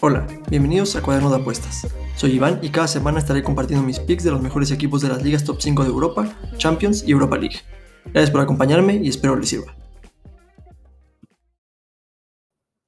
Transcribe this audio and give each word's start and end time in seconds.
Hola, 0.00 0.26
bienvenidos 0.48 0.94
a 0.96 1.02
Cuaderno 1.02 1.28
de 1.30 1.36
Apuestas. 1.36 1.86
Soy 2.16 2.32
Iván 2.32 2.60
y 2.62 2.70
cada 2.70 2.88
semana 2.88 3.18
estaré 3.18 3.42
compartiendo 3.42 3.84
mis 3.84 3.98
picks 3.98 4.24
de 4.24 4.30
los 4.30 4.40
mejores 4.40 4.70
equipos 4.70 5.02
de 5.02 5.08
las 5.08 5.22
ligas 5.22 5.44
top 5.44 5.60
5 5.60 5.82
de 5.82 5.90
Europa, 5.90 6.32
Champions 6.56 7.02
y 7.06 7.12
Europa 7.12 7.36
League. 7.36 7.56
Gracias 8.06 8.30
por 8.30 8.40
acompañarme 8.40 8.94
y 8.96 9.08
espero 9.08 9.36
les 9.36 9.48
sirva. 9.48 9.74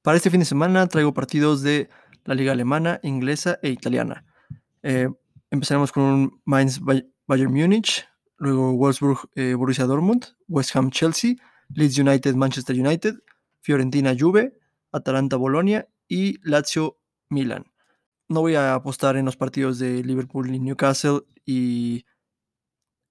Para 0.01 0.17
este 0.17 0.29
fin 0.29 0.39
de 0.39 0.45
semana 0.45 0.87
traigo 0.87 1.13
partidos 1.13 1.61
de 1.61 1.89
la 2.25 2.33
liga 2.33 2.53
alemana, 2.53 2.99
inglesa 3.03 3.59
e 3.61 3.69
italiana. 3.69 4.25
Eh, 4.81 5.09
empezaremos 5.51 5.91
con 5.91 6.03
un 6.03 6.41
Mainz 6.45 6.79
Bayern 7.27 7.53
Múnich, 7.53 8.07
luego 8.37 8.73
Wolfsburg 8.73 9.29
eh, 9.35 9.53
Borussia 9.53 9.85
Dortmund, 9.85 10.25
West 10.47 10.75
Ham 10.75 10.89
Chelsea, 10.89 11.35
Leeds 11.75 11.97
United 11.97 12.35
Manchester 12.35 12.79
United, 12.79 13.15
Fiorentina 13.61 14.15
Juve, 14.17 14.57
Atalanta 14.91 15.37
Bolonia 15.37 15.87
y 16.07 16.37
Lazio 16.47 16.97
Milan. 17.29 17.65
No 18.27 18.41
voy 18.41 18.55
a 18.55 18.75
apostar 18.75 19.17
en 19.17 19.25
los 19.25 19.37
partidos 19.37 19.79
de 19.79 20.03
Liverpool 20.03 20.53
y 20.53 20.59
Newcastle 20.59 21.21
y 21.45 22.05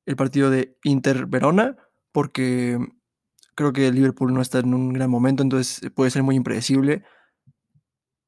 el 0.06 0.16
partido 0.16 0.50
de 0.50 0.76
Inter 0.84 1.26
Verona 1.26 1.76
porque 2.12 2.78
creo 3.54 3.72
que 3.72 3.92
Liverpool 3.92 4.32
no 4.32 4.40
está 4.40 4.60
en 4.60 4.74
un 4.74 4.92
gran 4.92 5.10
momento, 5.10 5.42
entonces 5.42 5.90
puede 5.94 6.10
ser 6.10 6.22
muy 6.22 6.36
impredecible. 6.36 7.04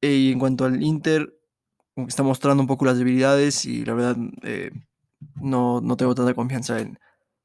Y 0.01 0.31
en 0.31 0.39
cuanto 0.39 0.65
al 0.65 0.83
Inter, 0.83 1.33
está 1.95 2.23
mostrando 2.23 2.61
un 2.61 2.67
poco 2.67 2.85
las 2.85 2.97
debilidades 2.97 3.65
y 3.65 3.85
la 3.85 3.93
verdad 3.93 4.17
eh, 4.43 4.71
no, 5.35 5.81
no, 5.81 5.97
tengo 5.97 6.15
tanta 6.15 6.33
confianza 6.33 6.79
en, 6.79 6.99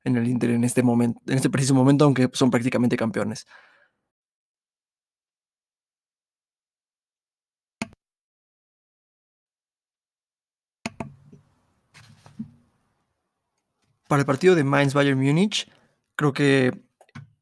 en, 0.09 0.17
el 0.17 0.29
Inter 0.29 0.51
en 0.51 0.65
este 0.65 0.83
momento, 0.83 1.21
en 1.27 1.37
este 1.37 1.51
preciso 1.51 1.75
momento, 1.75 2.05
aunque 2.05 2.29
son 2.33 2.51
prácticamente 2.51 2.97
campeones. 2.97 3.47
Para 14.09 14.21
el 14.21 14.27
partido 14.27 14.55
de 14.55 14.65
Mainz 14.65 14.95
Bayern 14.95 15.19
Múnich, 15.21 15.71
creo 16.16 16.32
que 16.32 16.73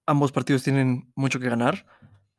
ambos 0.06 0.32
partidos 0.32 0.62
tienen 0.64 1.12
mucho 1.14 1.38
que 1.40 1.48
ganar. 1.48 1.86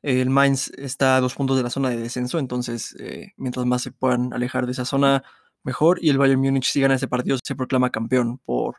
El 0.01 0.29
Mainz 0.29 0.69
está 0.77 1.17
a 1.17 1.21
dos 1.21 1.35
puntos 1.35 1.57
de 1.57 1.63
la 1.63 1.69
zona 1.69 1.89
de 1.89 1.97
descenso, 1.97 2.39
entonces 2.39 2.95
eh, 2.99 3.33
mientras 3.37 3.65
más 3.65 3.81
se 3.81 3.91
puedan 3.91 4.33
alejar 4.33 4.65
de 4.65 4.73
esa 4.73 4.85
zona, 4.85 5.23
mejor. 5.63 5.99
Y 6.01 6.09
el 6.09 6.17
Bayern 6.17 6.41
Múnich, 6.41 6.65
si 6.71 6.81
gana 6.81 6.95
ese 6.95 7.07
partido, 7.07 7.37
se 7.43 7.55
proclama 7.55 7.91
campeón 7.91 8.39
por 8.39 8.77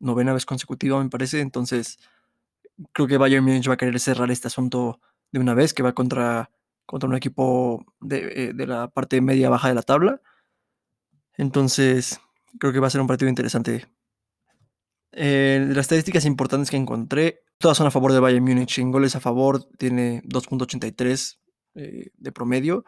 novena 0.00 0.32
vez 0.32 0.46
consecutiva, 0.46 1.02
me 1.02 1.10
parece. 1.10 1.40
Entonces, 1.40 1.98
creo 2.92 3.06
que 3.06 3.18
Bayern 3.18 3.44
Múnich 3.44 3.68
va 3.68 3.74
a 3.74 3.76
querer 3.76 4.00
cerrar 4.00 4.30
este 4.30 4.48
asunto 4.48 5.00
de 5.32 5.40
una 5.40 5.54
vez, 5.54 5.74
que 5.74 5.82
va 5.82 5.94
contra, 5.94 6.50
contra 6.86 7.08
un 7.08 7.14
equipo 7.14 7.86
de, 8.00 8.48
eh, 8.48 8.52
de 8.52 8.66
la 8.66 8.88
parte 8.88 9.20
media-baja 9.20 9.68
de 9.68 9.74
la 9.74 9.82
tabla. 9.82 10.20
Entonces, 11.36 12.20
creo 12.58 12.72
que 12.72 12.80
va 12.80 12.88
a 12.88 12.90
ser 12.90 13.00
un 13.00 13.06
partido 13.06 13.28
interesante 13.28 13.86
eh, 15.12 15.64
las 15.68 15.78
estadísticas 15.78 16.24
importantes 16.24 16.70
que 16.70 16.76
encontré, 16.76 17.42
todas 17.58 17.76
son 17.76 17.86
a 17.86 17.90
favor 17.90 18.12
de 18.12 18.20
Bayern 18.20 18.44
Múnich. 18.44 18.78
En 18.78 18.90
goles 18.92 19.16
a 19.16 19.20
favor 19.20 19.64
tiene 19.76 20.22
2.83 20.22 21.38
eh, 21.74 22.10
de 22.16 22.32
promedio, 22.32 22.84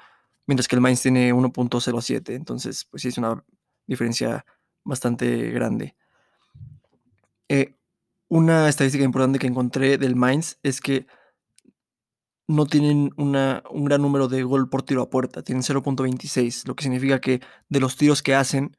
mientras 0.46 0.68
que 0.68 0.76
el 0.76 0.80
Mainz 0.80 1.02
tiene 1.02 1.32
1.07. 1.32 2.34
Entonces, 2.34 2.84
pues 2.84 3.02
sí 3.02 3.08
es 3.08 3.18
una 3.18 3.44
diferencia 3.86 4.44
bastante 4.84 5.50
grande. 5.50 5.96
Eh, 7.52 7.76
una 8.28 8.66
estadística 8.70 9.04
importante 9.04 9.38
que 9.38 9.46
encontré 9.46 9.98
del 9.98 10.16
Mainz 10.16 10.58
es 10.62 10.80
que 10.80 11.06
no 12.48 12.64
tienen 12.64 13.10
una, 13.18 13.62
un 13.70 13.84
gran 13.84 14.00
número 14.00 14.26
de 14.26 14.42
gol 14.42 14.70
por 14.70 14.82
tiro 14.82 15.02
a 15.02 15.10
puerta, 15.10 15.42
tienen 15.42 15.62
0.26, 15.62 16.66
lo 16.66 16.74
que 16.74 16.84
significa 16.84 17.20
que 17.20 17.42
de 17.68 17.80
los 17.80 17.98
tiros 17.98 18.22
que 18.22 18.34
hacen, 18.34 18.74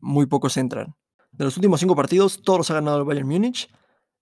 muy 0.00 0.24
pocos 0.24 0.56
entran. 0.56 0.94
De 1.30 1.44
los 1.44 1.58
últimos 1.58 1.80
cinco 1.80 1.94
partidos, 1.94 2.40
todos 2.42 2.60
los 2.60 2.70
ha 2.70 2.74
ganado 2.74 2.98
el 2.98 3.04
Bayern 3.04 3.28
Múnich. 3.28 3.70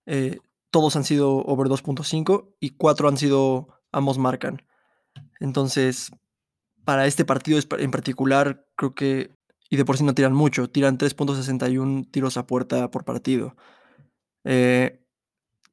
Eh, 0.05 0.39
todos 0.71 0.97
han 0.97 1.05
sido 1.05 1.37
over 1.37 1.67
2.5 1.67 2.55
y 2.59 2.71
cuatro 2.71 3.07
han 3.07 3.17
sido 3.17 3.69
ambos 3.93 4.17
marcan. 4.17 4.61
Entonces, 5.39 6.11
para 6.83 7.07
este 7.07 7.23
partido 7.23 7.59
en 7.77 7.91
particular, 7.91 8.67
creo 8.75 8.93
que, 8.93 9.38
y 9.69 9.77
de 9.77 9.85
por 9.85 9.97
sí 9.97 10.03
no 10.03 10.13
tiran 10.15 10.33
mucho, 10.33 10.69
tiran 10.69 10.97
3.61 10.97 12.09
tiros 12.11 12.37
a 12.37 12.47
puerta 12.47 12.89
por 12.91 13.05
partido. 13.05 13.55
Eh, 14.43 14.99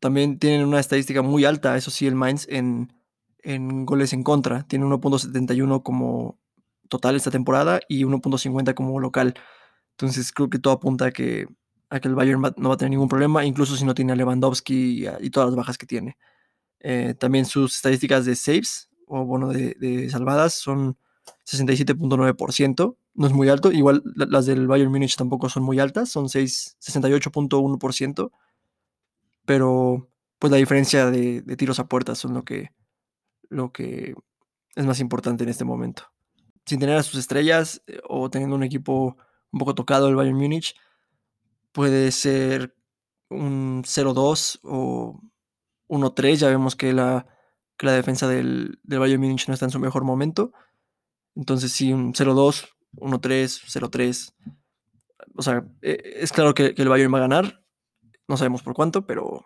también 0.01 0.39
tienen 0.39 0.67
una 0.67 0.81
estadística 0.81 1.23
muy 1.23 1.45
alta, 1.45 1.77
eso 1.77 1.91
sí, 1.91 2.07
el 2.07 2.15
Mainz 2.15 2.47
en, 2.49 2.93
en 3.39 3.87
goles 3.87 4.13
en 4.13 4.23
contra. 4.23 4.65
Tiene 4.65 4.85
1.71 4.85 5.83
como 5.83 6.39
total 6.89 7.17
esta 7.17 7.31
temporada 7.31 7.81
y 7.89 8.05
1.50 8.05 8.75
como 8.75 9.01
local. 9.01 9.35
Entonces 9.93 10.33
creo 10.33 10.51
que 10.51 10.59
todo 10.59 10.75
apunta 10.75 11.07
a 11.07 11.11
que, 11.11 11.47
a 11.89 12.01
que 12.01 12.09
el 12.09 12.15
Bayern 12.15 12.43
no 12.57 12.69
va 12.69 12.75
a 12.75 12.79
tener 12.79 12.91
ningún 12.91 13.09
problema, 13.09 13.45
incluso 13.45 13.77
si 13.77 13.85
no 13.85 13.95
tiene 13.95 14.13
a 14.13 14.17
Lewandowski 14.17 15.07
y, 15.21 15.31
todas 15.31 15.49
las 15.49 15.57
bajas 15.57 15.79
que 15.79 15.87
tiene. 15.87 16.19
Eh, 16.81 17.15
también 17.19 17.47
sus 17.47 17.77
estadísticas 17.77 18.27
de 18.27 18.37
saves 18.37 18.91
o 19.07 19.25
bueno, 19.25 19.49
de, 19.49 20.09
salvadas 20.11 20.55
son 20.55 20.99
67.9%, 21.47 22.97
no 23.17 23.27
es 23.27 23.33
muy 23.33 23.49
alto, 23.49 23.73
igual 23.73 24.03
las 24.15 24.47
del 24.47 24.67
Bayern 24.67 24.91
Múnich 24.91 25.17
tampoco 25.17 25.49
son 25.49 25.63
muy 25.63 25.81
altas, 25.81 26.11
son 26.11 26.27
68.1%, 26.27 28.31
pero 29.45 30.09
pues 30.39 30.51
la 30.51 30.59
diferencia 30.59 31.11
de, 31.11 31.43
de, 31.43 31.57
tiros 31.57 31.79
a 31.79 31.89
puertas 31.89 32.19
son 32.19 32.35
lo 32.35 32.45
que, 32.45 32.71
lo 33.49 33.73
que 33.73 34.15
es 34.75 34.85
más 34.85 35.01
importante 35.01 35.45
en 35.45 35.51
este 35.51 35.65
momento. 35.65 36.05
Sin 36.67 36.79
tener 36.79 36.97
a 36.97 37.03
sus 37.03 37.19
estrellas 37.19 37.83
eh, 37.87 38.01
o 38.09 38.29
teniendo 38.31 38.57
un 38.57 38.63
equipo 38.63 39.17
un 39.51 39.59
poco 39.59 39.75
tocado 39.75 40.09
el 40.09 40.17
Bayern 40.17 40.37
Múnich. 40.37 40.75
Puede 41.73 42.11
ser 42.13 42.75
un 43.31 43.83
0-2 43.85 44.61
o 44.63 45.21
1-3. 45.89 46.37
Ya 46.37 46.49
vemos 46.49 46.77
que 46.77 46.93
la, 46.93 47.27
la 47.79 47.93
defensa 47.93 48.29
del, 48.29 48.79
del, 48.83 48.99
Bayern 48.99 49.21
Múnich 49.21 49.49
no 49.49 49.55
está 49.55 49.67
en 49.67 49.71
su 49.71 49.81
mejor 49.81 50.05
momento. 50.05 50.53
Entonces, 51.35 51.73
sí, 51.73 51.93
un 51.93 52.13
0-2, 52.13 52.76
1-3, 52.95 53.63
0-3. 53.67 54.35
O 55.35 55.43
sea, 55.43 55.67
e, 55.83 56.19
es 56.21 56.33
claro 56.33 56.55
que, 56.55 56.75
el 56.77 56.89
Bayern 56.89 57.13
va 57.13 57.19
a 57.19 57.23
ganar. 57.23 57.65
No 58.29 58.37
sabemos 58.37 58.63
por 58.63 58.75
cuánto, 58.75 59.07
pero, 59.07 59.45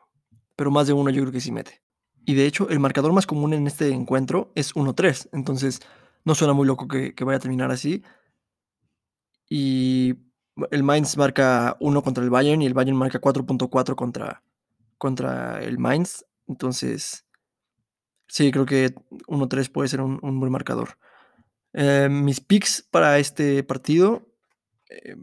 pero 0.57 0.71
más 0.71 0.87
de 0.87 0.93
uno 0.93 1.11
yo 1.11 1.23
creo 1.23 1.33
que 1.33 1.41
sí 1.41 1.53
mete. 1.53 1.83
Y 2.25 2.35
de 2.35 2.47
hecho, 2.47 2.69
el 2.69 2.81
marcador 2.81 3.13
más 3.13 3.27
común 3.27 3.53
en 3.55 3.67
este 3.67 3.89
encuentro 3.89 4.53
es 4.55 4.75
1-3. 4.75 5.31
Entonces, 5.33 5.81
no 6.25 6.35
suena 6.35 6.53
muy 6.53 6.67
loco 6.67 6.87
que, 6.87 7.15
vaya 7.25 7.37
a 7.37 7.41
terminar 7.41 7.71
así. 7.71 8.03
Y 9.49 10.15
el 10.71 10.83
Mainz 10.83 11.17
marca 11.17 11.77
1 11.81 12.03
contra 12.03 12.23
el 12.23 12.31
Bayern 12.31 12.63
y 12.63 12.67
el 12.67 12.75
Bayern 12.75 12.97
marca 12.97 13.21
4.4 13.21 13.95
contra, 13.95 14.43
contra 14.99 15.63
el 15.63 15.79
Mainz. 15.79 16.25
Entonces, 16.47 17.27
sí, 18.29 18.51
creo 18.53 18.67
que 18.67 18.95
1-3 19.29 19.73
puede 19.73 19.89
ser 19.89 20.01
un, 20.01 20.41
buen 20.41 20.53
marcador. 20.53 20.99
Eh, 21.73 22.09
mis 22.11 22.41
picks 22.41 22.83
para 22.91 23.19
este 23.19 23.63
partido, 23.63 24.27
eh, 24.89 25.17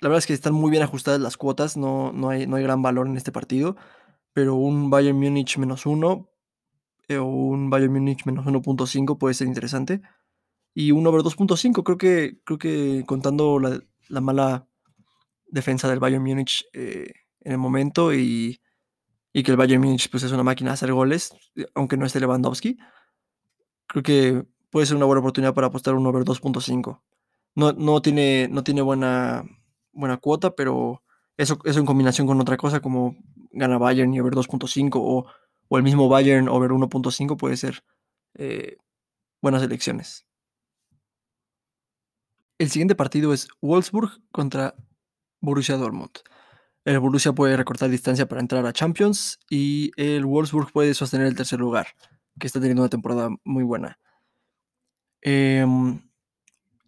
la 0.00 0.08
verdad 0.08 0.18
es 0.18 0.26
que 0.26 0.34
están 0.34 0.52
muy 0.54 0.70
bien 0.70 0.82
ajustadas 0.82 1.20
las 1.20 1.36
cuotas, 1.36 1.76
no, 1.76 2.12
no, 2.12 2.28
hay, 2.28 2.46
no 2.46 2.56
hay 2.56 2.62
gran 2.62 2.82
valor 2.82 3.06
en 3.06 3.16
este 3.16 3.32
partido, 3.32 3.76
pero 4.32 4.56
un 4.56 4.90
Bayern 4.90 5.18
Múnich 5.18 5.56
menos 5.58 5.86
1 5.86 6.28
eh, 7.08 7.16
o 7.16 7.24
un 7.26 7.70
Bayern 7.70 7.92
Múnich 7.92 8.26
menos 8.26 8.44
1.5 8.46 9.18
puede 9.18 9.34
ser 9.34 9.46
interesante 9.46 10.02
y 10.74 10.92
un 10.92 11.06
over 11.06 11.22
2.5. 11.22 11.82
Creo 11.82 11.98
que, 11.98 12.40
creo 12.44 12.58
que 12.58 13.04
contando 13.06 13.58
la, 13.58 13.80
la, 14.08 14.20
mala 14.20 14.68
defensa 15.46 15.88
del 15.88 16.00
Bayern 16.00 16.22
Múnich 16.22 16.66
en 16.72 17.52
el 17.52 17.58
momento 17.58 18.12
y, 18.14 18.60
y, 19.32 19.42
que 19.42 19.50
el 19.52 19.56
Bayern 19.56 19.82
Múnich 19.82 20.10
pues, 20.10 20.22
es 20.24 20.32
una 20.32 20.42
máquina 20.42 20.70
de 20.70 20.74
hacer 20.74 20.92
goles, 20.92 21.32
aunque 21.74 21.96
no 21.96 22.06
esté 22.06 22.20
Lewandowski, 22.20 22.78
creo 23.86 24.02
que 24.02 24.51
puede 24.72 24.86
ser 24.86 24.96
una 24.96 25.04
buena 25.04 25.20
oportunidad 25.20 25.54
para 25.54 25.66
apostar 25.68 25.94
un 25.94 26.06
over 26.06 26.24
2.5. 26.24 27.02
No, 27.54 27.72
no, 27.72 28.00
tiene, 28.00 28.48
no 28.50 28.64
tiene 28.64 28.80
buena, 28.80 29.44
buena 29.92 30.16
cuota, 30.16 30.56
pero 30.56 31.02
eso, 31.36 31.58
eso 31.64 31.78
en 31.78 31.84
combinación 31.84 32.26
con 32.26 32.40
otra 32.40 32.56
cosa 32.56 32.80
como 32.80 33.14
gana 33.50 33.76
Bayern 33.76 34.14
y 34.14 34.20
over 34.20 34.32
2.5 34.32 34.92
o, 34.94 35.26
o, 35.68 35.76
el 35.76 35.82
mismo 35.82 36.08
Bayern 36.08 36.48
over 36.48 36.70
1.5 36.70 37.36
puede 37.36 37.58
ser 37.58 37.84
eh, 38.34 38.78
buenas 39.42 39.62
elecciones. 39.62 40.24
El 42.58 42.70
siguiente 42.70 42.94
partido 42.94 43.34
es 43.34 43.48
Wolfsburg 43.60 44.22
contra 44.32 44.74
Borussia 45.42 45.76
Dortmund. 45.76 46.12
El 46.86 46.98
Borussia 46.98 47.34
puede 47.34 47.58
recortar 47.58 47.90
distancia 47.90 48.26
para 48.26 48.40
entrar 48.40 48.64
a 48.64 48.72
Champions 48.72 49.38
y 49.50 49.90
el 49.96 50.24
Wolfsburg 50.24 50.72
puede 50.72 50.94
sostener 50.94 51.26
el 51.26 51.36
tercer 51.36 51.60
lugar, 51.60 51.88
que 52.40 52.46
está 52.46 52.58
teniendo 52.58 52.82
una 52.82 52.88
temporada 52.88 53.28
muy 53.44 53.64
buena. 53.64 53.98
Em, 55.22 56.00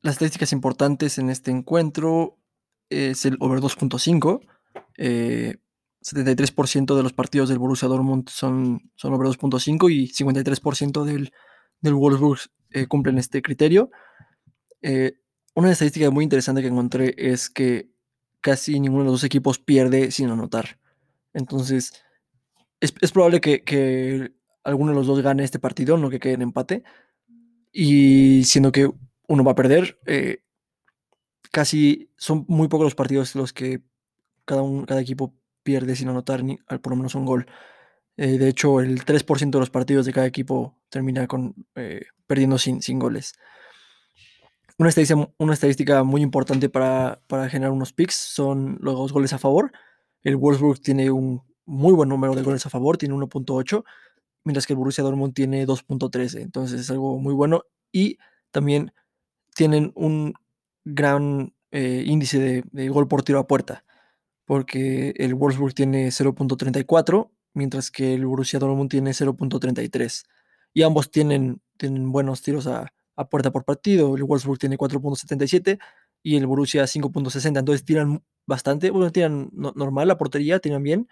las 0.03 0.15
estadísticas 0.15 0.53
importantes 0.53 1.19
en 1.19 1.31
este 1.31 1.51
encuentro 1.51 2.37
es 2.91 3.25
el 3.25 3.37
over 3.41 3.61
2.5. 3.61 4.41
Eh, 4.99 5.57
73% 6.03 6.95
de 6.95 7.03
los 7.03 7.15
partidos 7.15 7.49
del 7.49 7.59
Borussia 7.59 7.89
Dortmund 7.89 8.29
son, 8.29 8.91
son 8.97 9.15
over 9.15 9.29
2.5 9.29 9.91
y 9.91 10.09
53% 10.09 11.05
del, 11.05 11.33
del 11.81 11.95
Wolfsburg 11.95 12.41
eh, 12.71 12.87
cumplen 12.87 13.19
este 13.19 13.41
criterio. 13.41 13.91
Eh, 14.83 15.15
una 15.55 15.71
estadística 15.71 16.11
muy 16.11 16.25
interesante 16.25 16.61
que 16.61 16.69
encontré 16.69 17.15
es 17.17 17.49
que 17.49 17.89
casi 18.41 18.79
ninguno 18.81 19.05
de 19.05 19.11
los 19.11 19.21
dos 19.21 19.25
equipos 19.25 19.59
pierde 19.59 20.11
sin 20.11 20.29
anotar. 20.29 20.79
Entonces, 21.33 22.05
es, 22.81 22.93
es 23.01 23.13
probable 23.13 23.41
que, 23.41 23.63
que, 23.63 24.35
alguno 24.65 24.91
de 24.91 24.97
los 24.97 25.07
dos 25.07 25.23
gane 25.23 25.45
este 25.45 25.59
partido, 25.59 25.97
no 25.97 26.11
que 26.11 26.19
quede 26.19 26.35
en 26.35 26.43
empate. 26.43 26.83
Y 27.77 28.45
siendo 28.45 28.71
que 28.71 28.89
uno 29.27 29.43
va 29.43 29.53
a 29.53 29.57
perder, 29.57 29.99
eh, 30.07 30.45
casi 31.51 32.09
son 32.17 32.45
muy 32.47 32.69
pocos 32.69 32.85
los 32.85 32.95
partidos 32.95 33.35
los 33.35 33.53
que 33.53 33.83
cada, 34.45 34.63
un, 34.63 34.87
cada 34.87 35.01
equipo 35.01 35.35
pierde 35.65 35.97
sin 35.97 36.09
anotar 36.09 36.45
ni, 36.45 36.57
por 36.57 36.91
lo 36.91 36.97
menos 36.97 37.17
un 37.17 37.27
gol. 37.27 37.47
Eh, 38.17 38.39
de 38.39 38.49
hecho, 38.49 38.81
el 38.81 39.05
3% 39.05 39.51
de 39.51 39.59
los 39.59 39.71
partidos 39.71 40.07
de 40.07 40.13
cada 40.13 40.29
equipo 40.29 40.79
termina 40.89 41.27
con, 41.27 41.67
eh, 41.75 42.07
perdiendo 42.29 42.59
sin, 42.59 42.81
sin 42.81 43.01
goles. 43.01 43.35
Una 44.79 44.91
estadística, 44.91 45.29
una 45.39 45.55
estadística 45.55 46.05
muy 46.05 46.23
importante 46.23 46.69
para, 46.69 47.21
para, 47.27 47.49
generar 47.49 47.73
unos 47.73 47.93
picks 47.93 48.15
son 48.15 48.79
los 48.81 49.13
goles 49.13 49.33
a 49.33 49.39
favor. 49.39 49.73
El 50.23 50.37
Wolfsburg 50.37 50.81
tiene 50.81 51.11
un 51.11 51.43
muy 51.65 51.93
buen 51.93 52.09
número 52.09 52.37
de 52.37 52.43
goles 52.43 52.65
a 52.67 52.71
favor, 52.71 52.99
tiene 52.99 53.17
1.8, 53.17 53.85
mientras 54.45 54.67
que 54.67 54.75
el 54.75 54.79
Borussia 54.79 55.03
Dortmund 55.03 55.35
tiene 55.35 55.67
2.13. 55.67 56.41
Entonces 56.41 56.81
es 56.81 56.91
algo 56.91 57.19
muy 57.19 57.35
bueno. 57.35 57.65
Y 57.91 58.19
también 58.51 58.93
tienen 59.55 59.93
un 59.95 60.35
gran 60.85 61.55
eh, 61.71 62.05
índice 62.07 62.63
de, 62.71 62.89
gol 62.89 63.09
por 63.09 63.23
tiro 63.23 63.39
a 63.39 63.47
puerta, 63.47 63.85
porque 64.45 65.15
el 65.17 65.35
Wolfsburg 65.35 65.75
tiene 65.75 66.09
0.34, 66.09 67.31
mientras 67.55 67.91
que 67.91 68.15
el 68.15 68.27
Borussia 68.27 68.59
Dortmund 68.59 68.91
tiene 68.91 69.11
0.33. 69.11 70.25
Y 70.73 70.83
ambos 70.83 71.11
tienen, 71.11 71.61
tienen 71.77 72.13
buenos 72.13 72.43
tiros 72.43 72.67
a, 72.67 72.93
puerta 73.31 73.53
por 73.53 73.65
partido. 73.65 74.17
El 74.17 74.25
Wolfsburg 74.25 74.59
tiene 74.59 74.77
4.77 74.77 75.79
y 76.23 76.37
el 76.37 76.47
Borussia 76.47 76.83
5.60. 76.85 77.59
Entonces 77.59 77.85
tiran 77.85 78.25
bastante, 78.47 78.91
bueno, 78.91 79.11
tiran 79.13 79.51
no, 79.53 79.73
normal 79.77 80.09
la 80.09 80.19
portería, 80.19 80.59
tiran 80.59 80.83
bien. 80.83 81.09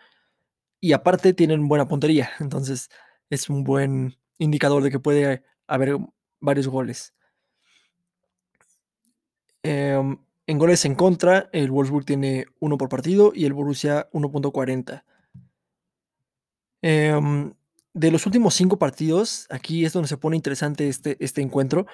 Y 0.81 0.93
aparte 0.93 1.33
tienen 1.33 1.69
buena 1.69 1.87
puntería. 1.87 2.31
Entonces 2.41 2.89
es 3.33 3.49
un 3.49 3.65
buen 3.65 4.19
indicador 4.37 4.83
de 4.83 4.91
que 4.91 4.99
puede 4.99 5.43
haber 5.67 5.97
varios 6.39 6.69
goles. 6.69 7.15
Eh, 9.63 9.99
en 10.47 10.59
goles 10.59 10.85
en 10.85 10.95
contra, 10.95 11.49
el 11.53 11.71
Wolfsburg 11.71 12.05
tiene 12.05 12.45
uno 12.61 12.77
por 12.77 12.91
partido 12.91 13.33
y 13.35 13.47
el 13.47 13.55
Borussia 13.55 14.11
1.40. 14.13 15.05
Eh, 16.83 17.53
de 17.95 18.11
los 18.11 18.27
últimos 18.27 18.53
cinco 18.53 18.79
partidos, 18.79 19.47
aquí 19.49 19.87
es 19.87 19.95
donde 19.95 20.09
se 20.09 20.19
pone 20.19 20.37
interesante 20.37 20.89
este, 20.89 21.17
este 21.19 21.41
encuentro. 21.41 21.87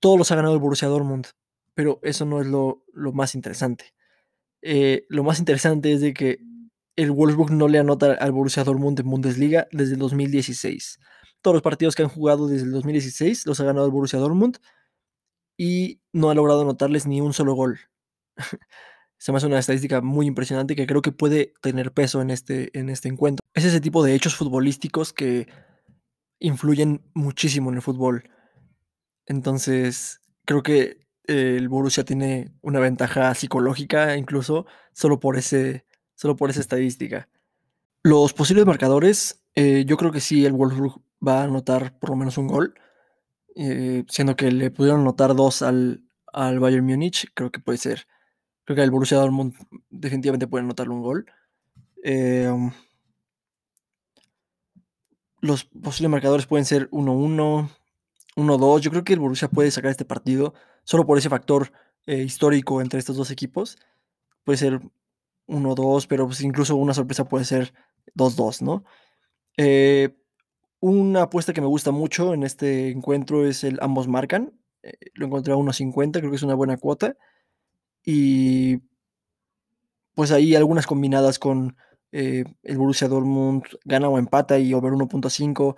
Todos 0.00 0.16
los 0.16 0.32
ha 0.32 0.36
ganado 0.36 0.54
el 0.54 0.60
Borussia 0.60 0.88
Dortmund, 0.88 1.26
pero 1.74 2.00
eso 2.02 2.24
no 2.24 2.40
es 2.40 2.46
lo, 2.46 2.82
lo 2.94 3.12
más 3.12 3.34
interesante. 3.34 3.92
Eh, 4.62 5.04
lo 5.10 5.22
más 5.22 5.38
interesante 5.38 5.92
es 5.92 6.00
de 6.00 6.14
que 6.14 6.47
el 6.98 7.12
Wolfsburg 7.12 7.52
no 7.52 7.68
le 7.68 7.78
anota 7.78 8.14
al 8.14 8.32
Borussia 8.32 8.64
Dortmund 8.64 8.98
en 8.98 9.08
Bundesliga 9.08 9.68
desde 9.70 9.92
el 9.92 10.00
2016. 10.00 10.98
Todos 11.40 11.54
los 11.54 11.62
partidos 11.62 11.94
que 11.94 12.02
han 12.02 12.08
jugado 12.08 12.48
desde 12.48 12.64
el 12.64 12.72
2016 12.72 13.46
los 13.46 13.60
ha 13.60 13.64
ganado 13.64 13.86
el 13.86 13.92
Borussia 13.92 14.18
Dortmund 14.18 14.58
y 15.56 16.00
no 16.12 16.28
ha 16.28 16.34
logrado 16.34 16.62
anotarles 16.62 17.06
ni 17.06 17.20
un 17.20 17.32
solo 17.32 17.54
gol. 17.54 17.78
Se 19.16 19.30
me 19.30 19.38
hace 19.38 19.46
una 19.46 19.60
estadística 19.60 20.00
muy 20.00 20.26
impresionante 20.26 20.74
que 20.74 20.88
creo 20.88 21.00
que 21.00 21.12
puede 21.12 21.54
tener 21.62 21.92
peso 21.92 22.20
en 22.20 22.30
este, 22.30 22.76
en 22.76 22.88
este 22.88 23.08
encuentro. 23.08 23.46
Es 23.54 23.64
ese 23.64 23.80
tipo 23.80 24.02
de 24.02 24.16
hechos 24.16 24.34
futbolísticos 24.34 25.12
que 25.12 25.46
influyen 26.40 27.08
muchísimo 27.14 27.70
en 27.70 27.76
el 27.76 27.82
fútbol. 27.82 28.28
Entonces, 29.24 30.20
creo 30.44 30.64
que 30.64 31.06
el 31.22 31.68
Borussia 31.68 32.04
tiene 32.04 32.52
una 32.60 32.80
ventaja 32.80 33.32
psicológica 33.36 34.16
incluso 34.16 34.66
solo 34.92 35.20
por, 35.20 35.36
ese, 35.36 35.84
solo 36.18 36.36
por 36.36 36.50
esa 36.50 36.60
estadística. 36.60 37.30
Los 38.02 38.34
posibles 38.34 38.66
marcadores, 38.66 39.42
eh, 39.54 39.84
yo 39.86 39.96
creo 39.96 40.12
que 40.12 40.20
sí, 40.20 40.44
el 40.44 40.52
Wolfsburg 40.52 41.00
va 41.26 41.40
a 41.40 41.44
anotar 41.44 41.98
por 41.98 42.10
lo 42.10 42.16
menos 42.16 42.36
un 42.36 42.48
gol, 42.48 42.74
eh, 43.56 44.04
siendo 44.08 44.36
que 44.36 44.52
le 44.52 44.70
pudieron 44.70 45.00
anotar 45.00 45.34
dos 45.34 45.62
al, 45.62 46.04
al 46.32 46.60
Bayern 46.60 46.84
Múnich, 46.84 47.30
creo 47.34 47.50
que 47.50 47.60
puede 47.60 47.78
ser 47.78 48.06
Creo 48.68 48.76
que 48.76 48.82
el 48.82 48.90
Borussia 48.90 49.16
Dortmund 49.16 49.54
definitivamente 49.88 50.46
puede 50.46 50.62
anotarle 50.62 50.92
un 50.92 51.00
gol. 51.00 51.24
Eh, 52.04 52.52
los 55.40 55.64
posibles 55.64 56.10
marcadores 56.10 56.44
pueden 56.44 56.66
ser 56.66 56.90
1-1, 56.90 57.70
1-2. 58.36 58.80
Yo 58.80 58.90
creo 58.90 59.04
que 59.04 59.14
el 59.14 59.20
Borussia 59.20 59.48
puede 59.48 59.70
sacar 59.70 59.90
este 59.90 60.04
partido 60.04 60.52
solo 60.84 61.06
por 61.06 61.16
ese 61.16 61.30
factor 61.30 61.72
eh, 62.04 62.18
histórico 62.18 62.82
entre 62.82 62.98
estos 62.98 63.16
dos 63.16 63.30
equipos. 63.30 63.78
Puede 64.44 64.58
ser 64.58 64.82
1-2, 65.48 66.06
pero 66.06 66.26
pues 66.26 66.40
incluso 66.42 66.76
una 66.76 66.94
sorpresa 66.94 67.24
puede 67.28 67.44
ser 67.44 67.72
2-2, 68.14 68.62
¿no? 68.62 68.84
Eh, 69.56 70.16
una 70.80 71.22
apuesta 71.22 71.52
que 71.52 71.60
me 71.60 71.66
gusta 71.66 71.90
mucho 71.90 72.34
en 72.34 72.44
este 72.44 72.90
encuentro 72.90 73.46
es 73.46 73.64
el 73.64 73.78
ambos 73.82 74.06
marcan. 74.06 74.52
Eh, 74.82 74.92
lo 75.14 75.26
encontré 75.26 75.52
a 75.52 75.56
1.50, 75.56 76.20
creo 76.20 76.30
que 76.30 76.36
es 76.36 76.42
una 76.42 76.54
buena 76.54 76.76
cuota. 76.76 77.16
Y 78.04 78.78
pues 80.14 80.30
ahí 80.30 80.54
algunas 80.54 80.86
combinadas 80.86 81.38
con 81.38 81.76
eh, 82.12 82.44
el 82.62 82.78
Borussia 82.78 83.08
Dortmund 83.08 83.64
gana 83.84 84.08
o 84.08 84.18
empata 84.18 84.58
y 84.58 84.74
over 84.74 84.92
1.5. 84.92 85.76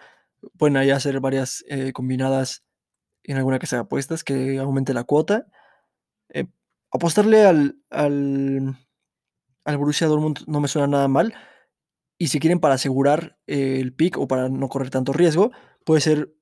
Pueden 0.58 0.76
ahí 0.76 0.90
hacer 0.90 1.20
varias 1.20 1.64
combinadas 1.93 2.64
en 3.25 3.37
alguna 3.37 3.58
casa 3.58 3.76
de 3.76 3.82
apuestas 3.82 4.25
que 4.25 4.58
aumente 4.58 4.94
la 4.94 5.05
cuota. 5.05 5.46
Apostarle 6.93 7.44
al, 7.44 7.76
al, 7.90 8.76
al, 9.64 9.78
Borussia 9.78 10.06
Dortmund 10.06 10.40
no 10.46 10.60
me 10.60 10.68
suena 10.68 10.86
nada 10.86 11.08
mal. 11.08 11.34
Y 12.18 12.28
si 12.28 12.38
quieren 12.38 12.60
para 12.60 12.74
asegurar 12.74 13.38
el 13.46 13.94
pick 13.94 14.18
o 14.18 14.28
para 14.28 14.48
no 14.48 14.68
correr 14.68 14.90
tanto 14.90 15.12
riesgo, 15.12 15.52
puede 15.84 16.00
ser 16.00 16.34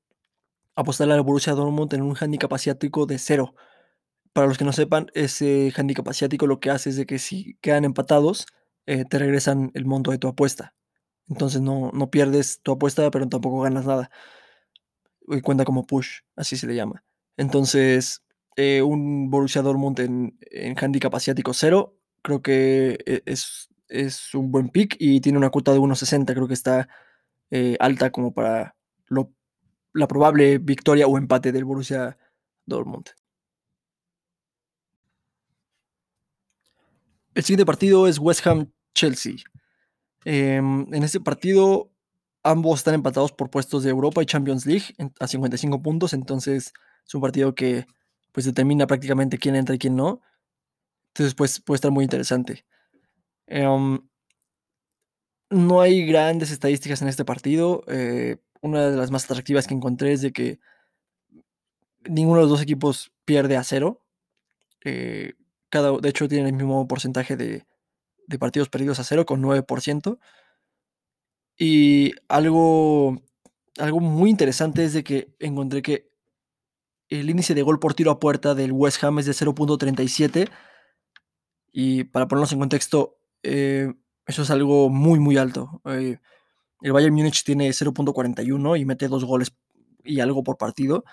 apostarle 0.75 1.15
al 1.15 1.23
Borussia 1.23 1.55
Dortmund 1.55 1.93
en 1.94 2.03
un 2.03 2.17
handicap 2.19 2.53
asiático 2.53 3.06
de 3.06 3.19
cero. 3.19 3.55
Para 4.32 4.47
los 4.47 4.59
que 4.59 4.65
no 4.65 4.73
sepan, 4.73 5.09
ese 5.15 5.73
handicap 5.76 6.09
asiático 6.09 6.47
lo 6.47 6.61
que 6.61 6.70
hace 6.70 6.91
es 6.91 6.97
de 6.97 7.06
que 7.06 7.19
si 7.19 7.56
quedan 7.61 7.85
empatados, 7.85 8.47
eh, 8.87 9.05
te 9.05 9.19
regresan 9.19 9.71
el 9.75 9.85
monto 9.85 10.11
de 10.11 10.19
tu 10.19 10.29
apuesta. 10.29 10.75
Entonces 11.29 11.61
no, 11.61 11.91
no 11.93 12.11
pierdes 12.11 12.61
tu 12.62 12.73
apuesta, 12.73 13.11
pero 13.11 13.29
tampoco 13.29 13.61
ganas 13.61 13.87
nada. 13.87 14.11
Y 15.29 15.41
cuenta 15.43 15.64
como 15.64 15.87
push, 15.87 16.21
así 16.37 16.57
se 16.57 16.66
le 16.66 16.75
llama. 16.75 17.04
Entonces, 17.37 18.25
eh, 18.57 18.83
un 18.83 19.31
Borussia 19.31 19.62
Dortmund 19.62 20.00
en, 20.00 20.38
en 20.50 20.76
handicap 20.78 21.14
asiático 21.14 21.52
cero, 21.54 21.98
creo 22.23 22.43
que 22.43 22.99
e, 23.07 23.23
es, 23.27 23.69
es 23.89 24.35
un 24.35 24.51
buen 24.51 24.69
pick 24.71 24.97
y 24.99 25.21
tiene 25.21 25.39
una 25.39 25.51
cuota 25.51 25.73
de 25.73 25.79
1.60, 25.79 26.35
creo 26.35 26.49
que 26.49 26.55
está 26.55 26.89
eh, 27.51 27.77
alta 27.81 28.11
como 28.11 28.33
para 28.35 28.77
lo, 29.07 29.33
la 29.95 30.09
probable 30.09 30.59
victoria 30.59 31.07
o 31.07 31.19
empate 31.19 31.53
del 31.53 31.65
Borussia 31.65 32.19
Dortmund. 32.67 33.07
El 37.35 37.45
siguiente 37.45 37.67
partido 37.67 38.09
es 38.09 38.19
West 38.19 38.47
Ham-Chelsea. 38.47 39.37
Eh, 40.25 40.57
en 40.57 41.03
este 41.03 41.21
partido 41.21 41.93
ambos 42.43 42.81
están 42.81 42.95
empatados 42.95 43.33
por 43.33 43.51
puestos 43.51 43.83
de 43.83 43.91
Europa 43.91 44.23
y 44.23 44.27
Champions 44.27 44.67
League 44.67 44.95
a 45.21 45.27
55 45.27 45.83
puntos, 45.83 46.13
entonces 46.13 46.73
es 47.07 47.15
un 47.15 47.21
partido 47.21 47.55
que 47.55 47.87
pues 48.33 48.47
determina 48.47 48.87
prácticamente 48.87 49.39
quién 49.39 49.57
entra 49.57 49.75
y 49.75 49.79
quién 49.79 49.97
no. 49.97 50.21
Entonces 51.19 51.35
pues, 51.35 51.61
puede 51.61 51.77
estar 51.79 51.91
muy 51.91 52.05
interesante. 52.05 52.65
Eh, 53.49 53.67
no 55.51 55.81
hay 55.81 56.07
grandes 56.07 56.53
estadísticas 56.53 57.03
en 57.03 57.09
este 57.09 57.25
partido. 57.25 57.83
Eh, 57.89 58.37
una 58.61 58.89
de 58.89 58.97
las 58.97 59.11
más 59.11 59.25
atractivas 59.25 59.67
que 59.67 59.75
encontré 59.75 60.13
es 60.13 60.23
de 60.23 60.33
que 60.33 60.61
ninguno 62.09 62.37
de 62.37 62.43
los 62.43 62.51
dos 62.51 62.63
equipos 62.63 63.11
pierde 63.25 63.57
a 63.57 63.65
cero. 63.65 64.01
Eh, 64.85 65.33
cada, 65.71 65.99
de 65.99 66.09
hecho, 66.09 66.29
tienen 66.29 66.47
el 66.47 66.53
mismo 66.53 66.87
porcentaje 66.87 67.37
de, 67.37 67.67
de 68.29 68.39
partidos 68.39 68.69
perdidos 68.69 69.01
a 69.01 69.05
cero, 69.05 69.27
con 69.27 69.43
9%. 69.43 70.21
Y 71.59 72.13
algo, 72.29 73.21
algo 73.79 73.99
muy 73.99 74.31
interesante 74.31 74.85
es 74.85 74.93
de 74.93 75.03
que 75.03 75.35
encontré 75.41 75.83
que 75.83 76.13
el 77.09 77.29
índice 77.29 77.55
de 77.55 77.63
gol 77.63 77.81
por 77.81 77.95
tiro 77.95 78.13
a 78.13 78.21
puerta 78.21 78.55
del 78.55 78.71
West 78.71 79.03
Ham 79.03 79.19
es 79.19 79.27
de 79.27 79.33
0.37. 79.33 80.49
Y 81.73 82.05
para 82.05 82.29
ponernos 82.29 82.53
en 82.53 82.59
contexto, 82.61 83.19
eh, 83.43 83.93
eso 84.27 84.43
es 84.43 84.51
algo 84.51 84.89
muy, 84.89 85.21
muy 85.21 85.37
alto. 85.37 85.81
Eh, 85.87 86.19
el 86.83 86.93
Bayern 86.93 87.15
Múnich 87.15 87.45
tiene 87.45 87.71
0.41 87.71 88.81
y 88.81 88.85
mete 88.85 89.09
dos 89.09 89.25
goles 89.25 89.53
y 90.05 90.21
algo 90.21 90.43
por 90.43 90.57
partido 90.57 91.05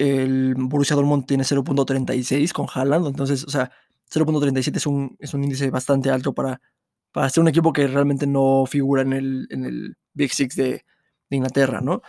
el 0.00 0.54
Borussia 0.56 0.96
Dortmund 0.96 1.26
tiene 1.26 1.44
0.36 1.44 2.52
con 2.52 2.66
Haaland, 2.72 3.06
entonces, 3.06 3.44
o 3.44 3.50
sea, 3.50 3.70
0.37 4.10 4.76
es 4.76 4.86
un, 4.86 5.14
es 5.20 5.34
un 5.34 5.44
índice 5.44 5.70
bastante 5.70 6.10
alto 6.10 6.32
para, 6.32 6.60
para 7.12 7.28
ser 7.28 7.42
un 7.42 7.48
equipo 7.48 7.70
que 7.72 7.86
realmente 7.86 8.26
no 8.26 8.64
figura 8.66 9.02
en 9.02 9.12
el, 9.12 9.46
en 9.50 9.66
el 9.66 9.96
Big 10.14 10.32
Six 10.32 10.56
de, 10.56 10.84
de 11.28 11.36
Inglaterra, 11.36 11.82
¿no? 11.82 12.00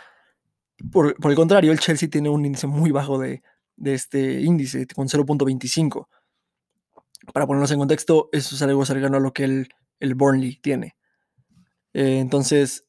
Por, 0.90 1.14
por, 1.16 1.30
el 1.30 1.36
contrario, 1.36 1.70
el 1.70 1.80
Chelsea 1.80 2.08
tiene 2.08 2.30
un 2.30 2.46
índice 2.46 2.66
muy 2.66 2.90
bajo 2.92 3.18
de, 3.18 3.42
de 3.76 3.92
este 3.92 4.40
índice, 4.40 4.86
con 4.86 5.06
0.25. 5.08 6.06
Para 7.32 7.46
ponernos 7.46 7.70
en 7.70 7.78
contexto, 7.78 8.28
eso 8.32 8.54
es 8.54 8.62
algo 8.62 8.84
cercano 8.84 9.16
a 9.16 9.20
lo 9.20 9.32
que 9.32 9.44
el, 9.44 9.68
el 10.00 10.14
Burnley 10.14 10.56
tiene. 10.56 10.96
Eh, 11.92 12.18
entonces, 12.18 12.88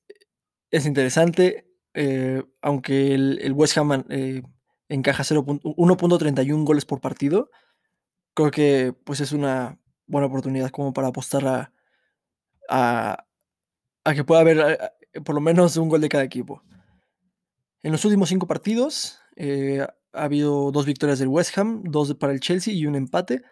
es 0.72 0.86
interesante, 0.86 1.68
eh, 1.94 2.44
aunque 2.62 3.14
el, 3.14 3.40
el, 3.42 3.54
West 3.54 3.78
Ham 3.78 4.06
eh, 4.10 4.42
encaja 4.90 5.24
1.31 5.24 6.66
goles 6.66 6.86
por 6.86 7.00
partido, 7.00 7.50
creo 8.34 8.52
que 8.52 8.94
pues 9.04 9.20
es 9.22 9.32
una 9.32 9.80
buena 10.08 10.28
oportunidad 10.28 10.72
como 10.72 10.94
para 10.94 11.10
apostar 11.10 11.46
a, 11.48 11.74
a, 12.70 14.14
que 14.14 14.24
pueda 14.24 14.42
haber 14.42 14.62
a, 14.62 14.94
por 15.24 15.36
lo 15.36 15.42
menos 15.42 15.78
un 15.78 15.90
gol 15.90 16.02
de 16.02 16.10
cada 16.10 16.24
equipo. 16.24 16.64
En 17.84 17.92
los 17.92 18.06
últimos 18.06 18.30
cinco 18.30 18.48
partidos 18.48 19.20
eh, 19.36 19.86
ha 20.14 20.24
habido 20.24 20.72
dos 20.72 20.86
victorias 20.86 21.20
del 21.20 21.28
West 21.28 21.58
Ham, 21.58 21.84
dos 21.84 22.14
para 22.16 22.34
el 22.34 22.40
Chelsea 22.40 22.74
y 22.74 22.86
un 22.86 22.96
empate. 22.96 23.44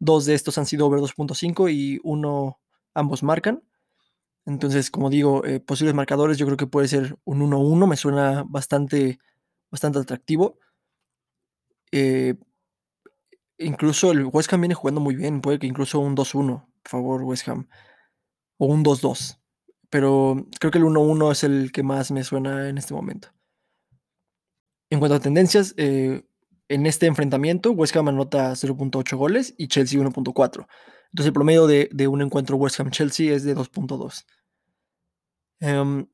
Dos 0.00 0.24
de 0.24 0.34
estos 0.34 0.58
han 0.58 0.66
sido 0.66 0.86
over 0.86 1.00
2.5 1.00 1.72
y 1.72 2.00
uno 2.02 2.58
ambos 2.94 3.22
marcan. 3.22 3.62
Entonces, 4.46 4.90
como 4.90 5.10
digo, 5.10 5.44
eh, 5.44 5.60
posibles 5.60 5.94
marcadores, 5.94 6.38
yo 6.38 6.46
creo 6.46 6.56
que 6.56 6.66
puede 6.66 6.88
ser 6.88 7.16
un 7.24 7.40
1-1, 7.42 7.86
me 7.86 7.96
suena 7.96 8.44
bastante, 8.48 9.18
bastante 9.70 9.98
atractivo. 10.00 10.58
Eh, 11.92 12.34
incluso 13.58 14.12
el 14.12 14.24
West 14.24 14.52
Ham 14.52 14.62
viene 14.62 14.74
jugando 14.74 15.00
muy 15.00 15.14
bien, 15.14 15.40
puede 15.40 15.58
que 15.58 15.66
incluso 15.66 16.00
un 16.00 16.16
2-1, 16.16 16.66
por 16.82 16.90
favor, 16.90 17.22
West 17.22 17.48
Ham. 17.48 17.68
O 18.58 18.66
un 18.66 18.82
2-2. 18.82 19.38
Pero 19.90 20.46
creo 20.58 20.70
que 20.70 20.78
el 20.78 20.84
1-1 20.84 21.32
es 21.32 21.44
el 21.44 21.72
que 21.72 21.82
más 21.82 22.10
me 22.10 22.24
suena 22.24 22.68
en 22.68 22.78
este 22.78 22.94
momento. 22.94 23.28
En 24.90 24.98
cuanto 24.98 25.16
a 25.16 25.20
tendencias, 25.20 25.74
eh, 25.76 26.24
en 26.70 26.86
este 26.86 27.06
enfrentamiento, 27.06 27.72
West 27.72 27.96
Ham 27.96 28.08
anota 28.08 28.52
0.8 28.52 29.16
goles 29.16 29.54
y 29.58 29.66
Chelsea 29.66 30.00
1.4. 30.00 30.68
Entonces 31.06 31.26
el 31.26 31.32
promedio 31.32 31.66
de, 31.66 32.08
un 32.08 32.22
encuentro 32.22 32.56
West 32.56 32.78
Ham-Chelsea 32.78 33.34
es 33.34 33.42
de 33.42 33.56
2.2. 33.56 34.24
Um, 35.62 36.06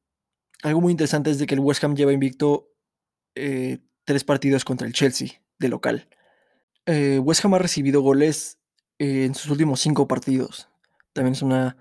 algo 0.63 0.81
muy 0.81 0.93
interesante 0.93 1.31
es 1.31 1.39
de 1.39 1.47
que 1.47 1.55
el 1.55 1.61
West 1.61 1.85
Ham 1.85 1.95
lleva 1.95 2.15
invicto 2.15 2.73
eh, 3.35 3.81
tres 4.07 4.25
partidos 4.25 4.65
contra 4.65 4.87
el 4.87 4.95
Chelsea 4.95 5.43
de 5.59 5.69
local. 5.69 6.09
Eh, 6.87 7.19
West 7.19 7.45
Ham 7.45 7.53
ha 7.53 7.59
recibido 7.59 8.01
goles 8.01 8.59
eh, 8.99 9.27
en 9.27 9.35
sus 9.35 9.51
últimos 9.51 9.81
cinco 9.81 10.09
partidos. 10.09 10.71
También 11.13 11.35
es 11.35 11.43
una 11.43 11.77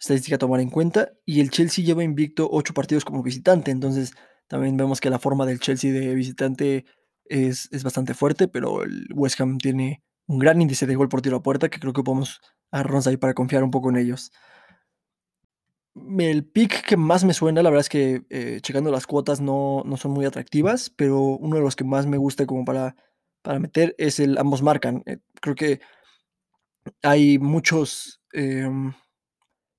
estadística 0.00 0.36
a 0.36 0.38
tomar 0.38 0.60
en 0.60 0.70
cuenta. 0.70 1.12
Y 1.26 1.40
el 1.40 1.50
Chelsea 1.50 1.84
lleva 1.84 2.02
invicto 2.02 2.48
ocho 2.50 2.72
partidos 2.72 3.04
como 3.04 3.22
visitante. 3.22 3.70
Entonces 3.70 4.14
también 4.46 4.78
vemos 4.78 4.98
que 4.98 5.10
la 5.10 5.18
forma 5.18 5.44
del 5.44 5.60
Chelsea 5.60 5.92
de 5.92 6.14
visitante 6.14 6.86
es, 7.28 7.68
es 7.72 7.84
bastante 7.84 8.14
fuerte, 8.14 8.48
pero 8.48 8.82
el 8.82 9.06
West 9.14 9.40
Ham 9.40 9.58
tiene 9.58 10.02
un 10.26 10.38
gran 10.38 10.60
índice 10.60 10.86
de 10.86 10.94
gol 10.94 11.08
por 11.08 11.22
tiro 11.22 11.38
a 11.38 11.42
puerta 11.42 11.68
que 11.68 11.80
creo 11.80 11.92
que 11.92 12.02
podemos 12.02 12.40
agarrarnos 12.70 13.06
ahí 13.06 13.16
para 13.16 13.34
confiar 13.34 13.64
un 13.64 13.70
poco 13.70 13.90
en 13.90 13.96
ellos. 13.96 14.32
El 16.18 16.44
pick 16.44 16.86
que 16.86 16.96
más 16.96 17.24
me 17.24 17.34
suena, 17.34 17.62
la 17.62 17.70
verdad 17.70 17.80
es 17.80 17.88
que 17.88 18.22
eh, 18.30 18.60
checando 18.62 18.90
las 18.90 19.06
cuotas 19.06 19.40
no, 19.40 19.82
no, 19.84 19.96
son 19.96 20.12
muy 20.12 20.24
atractivas, 20.26 20.90
pero 20.90 21.18
uno 21.18 21.56
de 21.56 21.62
los 21.62 21.74
que 21.74 21.84
más 21.84 22.06
me 22.06 22.18
gusta 22.18 22.46
como 22.46 22.64
para, 22.64 22.94
para 23.42 23.58
meter 23.58 23.94
es 23.98 24.20
el 24.20 24.38
ambos 24.38 24.62
marcan. 24.62 25.02
Eh, 25.06 25.18
creo 25.40 25.54
que 25.54 25.80
hay 27.02 27.38
muchos, 27.38 28.20
eh, 28.32 28.68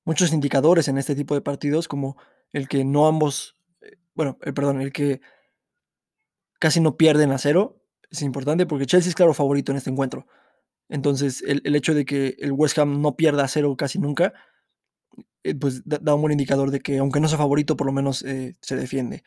muchos 0.06 0.34
indicadores 0.34 0.88
en 0.88 0.98
este 0.98 1.16
tipo 1.16 1.36
de 1.36 1.42
partidos 1.42 1.88
como 1.88 2.18
el 2.52 2.68
que 2.68 2.84
no 2.84 3.08
ambos, 3.08 3.58
eh, 3.82 3.98
bueno, 4.14 4.38
perdón, 4.38 4.82
el 4.82 4.92
que 4.92 5.22
casi 6.60 6.80
no 6.82 6.98
pierden 6.98 7.32
a 7.32 7.38
cero. 7.38 7.82
Es 8.12 8.22
importante 8.22 8.66
porque 8.66 8.86
Chelsea 8.86 9.10
es 9.10 9.16
claro 9.16 9.34
favorito 9.34 9.72
en 9.72 9.78
este 9.78 9.90
encuentro. 9.90 10.28
Entonces, 10.90 11.44
el, 11.48 11.62
el 11.66 11.76
hecho 11.76 11.94
de 11.94 12.06
que 12.06 12.36
el 12.40 12.52
West 12.52 12.78
Ham 12.80 13.02
no 13.02 13.16
pierda 13.16 13.44
a 13.44 13.48
cero 13.48 13.76
casi 13.78 14.00
nunca, 14.00 14.34
eh, 15.44 15.56
pues 15.56 15.84
da, 15.86 16.16
un 16.16 16.22
buen 16.22 16.34
indicador 16.34 16.70
de 16.72 16.82
que 16.82 16.98
aunque 16.98 17.20
no 17.20 17.28
sea 17.28 17.38
favorito, 17.38 17.78
por 17.78 17.88
lo 17.88 17.94
menos 17.94 18.24
eh, 18.24 18.56
se 18.62 18.76
defiende. 18.76 19.24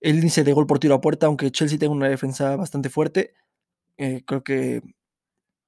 El 0.00 0.16
índice 0.16 0.44
de 0.44 0.52
gol 0.52 0.66
por 0.66 0.78
tiro 0.80 0.94
a 0.94 1.00
puerta, 1.00 1.26
aunque 1.26 1.50
Chelsea 1.50 1.78
tenga 1.78 1.92
una 1.94 2.08
defensa 2.08 2.56
bastante 2.56 2.90
fuerte, 2.90 3.34
eh, 3.98 4.22
creo 4.26 4.44
que 4.44 4.82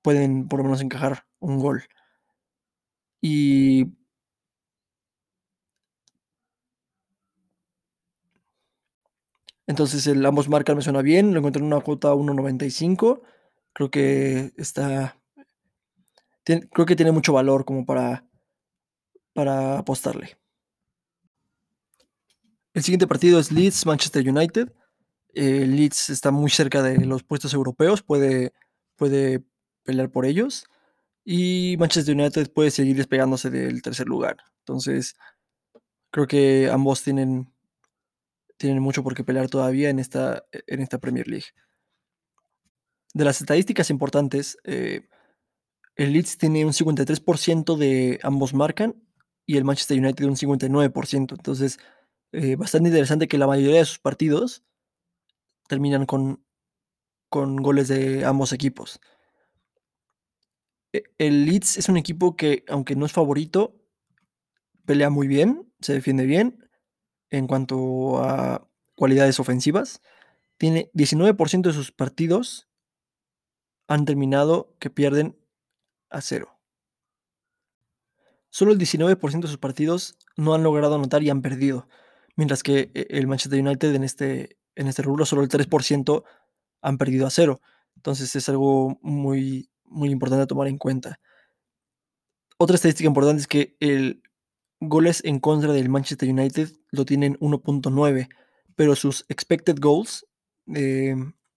pueden 0.03 0.49
por 0.49 0.61
lo 0.61 0.65
menos 0.65 0.83
encajar 0.83 1.27
un 1.41 1.59
gol. 1.59 1.85
Y 3.21 3.87
entonces 9.73 10.07
ambos 10.07 10.49
marcan 10.49 10.77
me 10.77 10.83
suena 10.83 11.03
bien, 11.03 11.33
lo 11.33 11.39
encuentro 11.39 11.61
en 11.61 11.67
una 11.67 11.81
cuota 11.81 12.15
1.95. 12.15 13.23
Creo 13.73 13.91
que 13.91 14.53
está 14.57 15.19
creo 16.45 16.87
que 16.87 16.97
tiene 16.97 17.13
mucho 17.13 17.33
valor 17.33 17.65
como 17.65 17.85
para 17.85 18.25
para 19.33 19.79
apostarle. 19.79 20.37
El 22.75 22.83
siguiente 22.83 23.07
partido 23.07 23.39
es 23.39 23.53
Leeds 23.53 23.87
Manchester 23.87 24.29
United. 24.29 24.73
Eh, 25.35 25.67
Leeds 25.67 26.11
está 26.11 26.31
muy 26.31 26.51
cerca 26.51 26.83
de 26.83 27.05
los 27.05 27.23
puestos 27.23 27.55
europeos, 27.55 28.03
puede, 28.03 28.53
puede 28.97 29.43
pelear 29.85 30.11
por 30.11 30.25
ellos. 30.27 30.65
Y 31.25 31.77
Manchester 31.79 32.15
United 32.15 32.51
puede 32.53 32.71
seguir 32.71 32.97
despegándose 32.97 33.51
del 33.51 33.83
tercer 33.83 34.07
lugar. 34.07 34.39
Entonces, 34.61 35.15
creo 36.11 36.27
que 36.27 36.71
ambos 36.71 37.03
tienen, 37.03 37.52
tienen 38.63 38.83
mucho 38.83 39.03
por 39.03 39.15
qué 39.15 39.25
pelear 39.25 39.49
todavía 39.49 39.91
en 39.91 39.99
esta, 39.99 40.45
en 40.53 40.81
esta 40.81 40.99
Premier 40.99 41.27
League. 41.27 41.47
De 43.13 43.25
las 43.25 43.41
estadísticas 43.41 43.91
importantes, 43.91 44.57
eh, 44.63 45.09
el 45.97 46.13
Leeds 46.13 46.39
tiene 46.39 46.65
un 46.65 46.73
53% 46.73 47.77
de 47.77 48.21
ambos 48.23 48.55
marcan 48.55 49.03
y 49.47 49.57
el 49.57 49.65
Manchester 49.65 49.99
United 49.99 50.25
un 50.25 50.37
59%. 50.37 51.35
Entonces, 51.35 51.79
eh, 52.31 52.55
bastante 52.55 52.89
interesante 52.89 53.27
que 53.27 53.37
la 53.37 53.49
mayoría 53.49 53.81
de 53.81 53.85
sus 53.85 53.99
partidos 53.99 54.65
terminan 55.67 56.07
con, 56.07 56.45
con 57.29 57.57
goles 57.57 57.89
de 57.89 58.25
ambos 58.25 58.53
equipos. 58.53 59.01
E, 60.93 61.03
el 61.19 61.47
Leeds 61.47 61.79
es 61.79 61.89
un 61.89 61.97
equipo 61.97 62.37
que, 62.37 62.65
aunque 62.69 62.95
no 62.95 63.07
es 63.07 63.13
favorito, 63.13 63.75
pelea 64.87 65.11
muy 65.11 65.27
bien, 65.27 65.73
se 65.81 65.95
defiende 65.95 66.27
bien 66.27 66.63
en 67.33 67.47
cuanto 67.47 68.23
a 68.23 68.69
cualidades 68.95 69.41
ofensivas. 69.41 70.03
Tiene 70.59 70.91
19% 70.95 71.63
de 71.63 71.73
sus 71.73 71.91
partidos 71.91 72.69
han 73.89 74.05
terminado 74.05 74.77
que 74.79 74.91
pierden 74.91 75.37
a 76.09 76.21
cero. 76.21 76.59
Solo 78.51 78.73
el 78.73 78.79
19% 78.79 79.41
de 79.41 79.49
sus 79.49 79.59
partidos 79.59 80.17
no 80.37 80.55
han 80.55 80.63
logrado 80.63 80.95
anotar 80.95 81.23
y 81.23 81.31
han 81.31 81.43
perdido, 81.43 81.89
mientras 82.37 82.63
que 82.63 82.91
eh, 82.95 83.07
el 83.11 83.27
Manchester 83.27 83.61
United 83.61 83.95
en 83.95 84.05
este, 84.05 84.59
en 84.77 84.89
este 84.89 85.03
rubro 85.03 85.25
solo 85.25 85.43
el 85.43 85.49
3% 85.49 86.23
han 86.83 86.99
perdido 86.99 87.27
a 87.27 87.31
cero. 87.31 87.61
Entonces 87.97 88.37
es 88.37 88.49
algo 88.49 88.99
muy, 89.01 89.71
muy 89.85 90.11
importante 90.11 90.43
a 90.43 90.47
tomar 90.47 90.69
en 90.69 90.79
cuenta. 90.79 91.19
Otra 92.59 92.77
estadística 92.77 93.09
importante 93.09 93.41
es 93.41 93.49
que 93.49 93.77
el 93.81 94.23
goles 94.81 95.23
en 95.25 95.41
contra 95.41 95.73
del 95.73 95.89
Manchester 95.89 96.29
United 96.29 96.82
lo 96.93 97.05
tienen 97.05 97.37
1.9, 97.41 98.29
pero 98.77 98.95
sus 98.95 99.25
expected 99.29 99.79
goals 99.81 100.27
eh, 100.75 101.17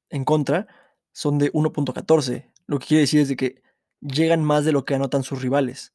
en 0.09 0.25
contra 0.25 0.67
son 1.11 1.37
de 1.37 1.51
1.14. 1.53 2.51
Lo 2.65 2.79
que 2.79 2.87
quiere 2.87 3.01
decir 3.01 3.21
es 3.21 3.29
de 3.29 3.35
que 3.35 3.61
llegan 4.01 4.43
más 4.43 4.65
de 4.65 4.71
lo 4.71 4.85
que 4.85 4.95
anotan 4.95 5.23
sus 5.23 5.41
rivales. 5.41 5.93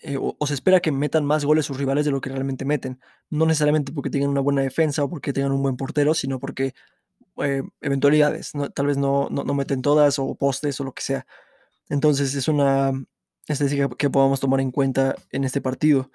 Eh, 0.00 0.16
o, 0.16 0.36
o, 0.38 0.46
se 0.46 0.54
espera 0.54 0.80
que 0.80 0.90
metan 0.90 1.24
más 1.24 1.44
goles 1.44 1.66
sus 1.66 1.78
rivales 1.78 2.04
de 2.04 2.10
lo 2.10 2.20
que 2.20 2.30
realmente 2.30 2.64
meten. 2.64 3.00
No 3.30 3.46
necesariamente 3.46 3.92
porque 3.92 4.10
tengan 4.10 4.30
una 4.30 4.40
buena 4.40 4.62
defensa 4.62 5.04
o 5.04 5.10
porque 5.10 5.32
tengan 5.32 5.52
un 5.52 5.62
buen 5.62 5.76
portero, 5.76 6.14
sino 6.14 6.40
porque 6.40 6.74
eh, 7.38 7.62
eventualidades. 7.80 8.54
¿no? 8.54 8.70
Tal 8.70 8.86
vez 8.86 8.96
no, 8.98 9.28
no, 9.30 9.44
no, 9.44 9.54
meten 9.54 9.82
todas 9.82 10.18
o 10.18 10.34
postes 10.34 10.80
o 10.80 10.84
lo 10.84 10.92
que 10.92 11.02
sea. 11.02 11.26
Entonces 11.88 12.34
es 12.34 12.48
una 12.48 12.92
estadística 13.48 13.88
que 13.96 14.10
podamos 14.10 14.40
tomar 14.40 14.60
en 14.60 14.70
cuenta 14.70 15.16
en 15.30 15.44
este 15.44 15.60
partido. 15.60 16.10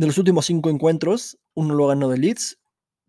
De 0.00 0.06
los 0.06 0.16
últimos 0.16 0.46
cinco 0.46 0.70
encuentros, 0.70 1.38
uno 1.52 1.74
lo 1.74 1.88
ganó 1.88 2.08
de 2.08 2.16
Leeds, 2.16 2.58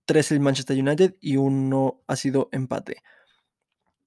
tres 0.04 0.30
el 0.34 0.42
Manchester 0.42 0.78
United 0.78 1.16
y 1.22 1.38
uno 1.38 2.02
ha 2.06 2.18
sido 2.18 2.50
empate. 2.52 2.98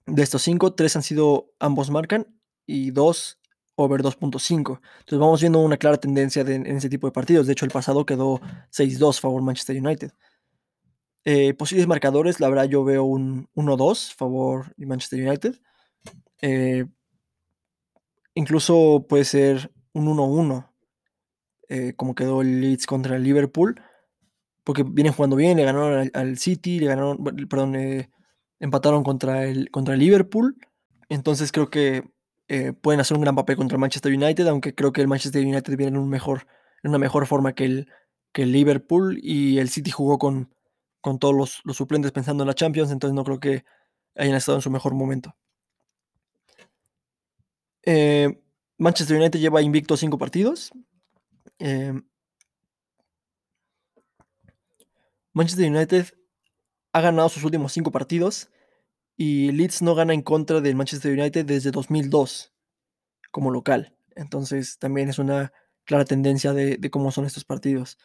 De 0.04 0.22
estos 0.22 0.42
cinco, 0.42 0.74
tres 0.74 0.94
han 0.94 1.02
sido 1.02 1.50
ambos 1.58 1.88
marcan 1.88 2.26
y 2.66 2.90
dos 2.90 3.38
over 3.76 4.02
2.5. 4.02 4.82
Entonces 4.98 5.18
vamos 5.18 5.40
viendo 5.40 5.60
una 5.60 5.78
clara 5.78 5.96
tendencia 5.96 6.44
de, 6.44 6.56
en 6.56 6.76
ese 6.76 6.90
tipo 6.90 7.06
de 7.06 7.12
partidos. 7.12 7.46
De 7.46 7.54
hecho, 7.54 7.64
el 7.64 7.70
pasado 7.70 8.04
quedó 8.04 8.42
6-2 8.70 9.18
favor 9.18 9.40
Manchester 9.40 9.80
United. 9.80 10.12
Eh, 11.24 11.54
posibles 11.54 11.86
marcadores, 11.86 12.38
la 12.38 12.50
verdad 12.50 12.64
yo 12.64 12.84
veo 12.84 13.04
un 13.04 13.48
1-2 13.54 14.12
favor 14.14 14.74
Manchester 14.76 15.26
United. 15.26 15.58
Eh, 16.42 16.84
incluso 18.34 19.06
puede 19.08 19.24
ser 19.24 19.72
un 19.94 20.06
1-1. 20.06 20.73
Eh, 21.74 21.92
como 21.96 22.14
quedó 22.14 22.40
el 22.40 22.60
Leeds 22.60 22.86
contra 22.86 23.16
el 23.16 23.24
Liverpool, 23.24 23.82
porque 24.62 24.84
vienen 24.84 25.12
jugando 25.12 25.34
bien, 25.34 25.56
le 25.56 25.64
ganaron 25.64 26.08
al, 26.14 26.38
City, 26.38 26.78
le 26.78 26.86
ganaron, 26.86 27.18
perdón, 27.48 27.74
eh, 27.74 28.10
empataron 28.60 29.02
contra 29.02 29.44
el, 29.46 29.72
contra 29.72 29.94
el 29.94 30.00
Liverpool. 30.00 30.56
Entonces 31.08 31.50
creo 31.50 31.70
que 31.70 32.04
eh, 32.46 32.74
pueden 32.74 33.00
hacer 33.00 33.16
un 33.16 33.22
gran 33.22 33.34
papel 33.34 33.56
contra 33.56 33.74
el 33.74 33.80
Manchester 33.80 34.12
United, 34.14 34.46
aunque 34.46 34.72
creo 34.72 34.92
que 34.92 35.00
el 35.00 35.08
Manchester 35.08 35.44
United 35.44 35.76
viene 35.76 35.96
en, 35.96 35.96
un 35.96 36.08
mejor, 36.08 36.46
en 36.84 36.90
una 36.90 36.98
mejor 36.98 37.26
forma 37.26 37.54
que 37.56 37.64
el, 37.64 37.88
que 38.32 38.44
el 38.44 38.52
Liverpool 38.52 39.18
y 39.20 39.58
el 39.58 39.68
City 39.68 39.90
jugó 39.90 40.16
con, 40.16 40.54
con 41.00 41.18
todos 41.18 41.60
los, 41.64 41.76
suplentes 41.76 42.12
pensando 42.12 42.44
en 42.44 42.48
la 42.48 42.54
Champions, 42.54 42.92
entonces 42.92 43.16
no 43.16 43.24
creo 43.24 43.40
que 43.40 43.64
hayan 44.14 44.36
estado 44.36 44.58
en 44.58 44.62
su 44.62 44.70
mejor 44.70 44.94
momento. 44.94 45.34
Manchester 48.78 49.16
United 49.16 49.40
lleva 49.40 49.60
invicto 49.60 49.96
cinco 49.96 50.18
partidos. 50.18 50.70
Eh, 51.58 51.92
Manchester 55.32 55.70
United 55.70 56.06
ha 56.92 57.00
ganado 57.00 57.28
sus 57.28 57.44
últimos 57.44 57.72
cinco 57.72 57.90
partidos 57.90 58.50
y 59.16 59.52
Leeds 59.52 59.82
no 59.82 59.94
gana 59.94 60.14
en 60.14 60.22
contra 60.22 60.60
del 60.60 60.76
Manchester 60.76 61.12
United 61.12 61.44
desde 61.44 61.70
2002 61.70 62.52
como 63.30 63.50
local. 63.50 63.96
Entonces 64.14 64.78
también 64.78 65.08
es 65.08 65.18
una 65.18 65.52
clara 65.84 66.04
tendencia 66.04 66.52
de, 66.52 66.78
cómo 66.90 67.10
son 67.10 67.26
estos 67.26 67.44
partidos. 67.44 67.98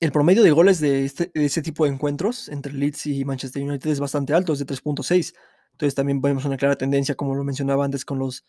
El 0.00 0.12
promedio 0.12 0.42
de 0.42 0.50
goles 0.50 0.80
de, 0.80 1.04
este, 1.04 1.30
de 1.32 1.46
ese 1.46 1.62
tipo 1.62 1.84
de 1.84 1.92
encuentros 1.92 2.48
entre 2.48 2.72
Leeds 2.72 3.06
y 3.06 3.24
Manchester 3.24 3.62
United 3.62 3.90
es 3.90 4.00
bastante 4.00 4.34
alto, 4.34 4.52
es 4.52 4.58
de 4.58 4.66
3.6. 4.66 5.34
Entonces 5.72 5.94
también 5.94 6.20
vemos 6.20 6.44
una 6.44 6.56
clara 6.56 6.76
tendencia, 6.76 7.14
como 7.14 7.34
lo 7.34 7.44
mencionaba 7.44 7.84
antes, 7.84 8.04
con 8.04 8.18
los 8.18 8.44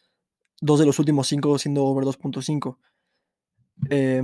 dos 0.59 0.79
de 0.79 0.85
los 0.85 0.99
últimos 0.99 1.27
cinco 1.27 1.57
siendo 1.57 1.85
over 1.85 2.05
2.5. 2.05 2.77
Eh, 3.89 4.23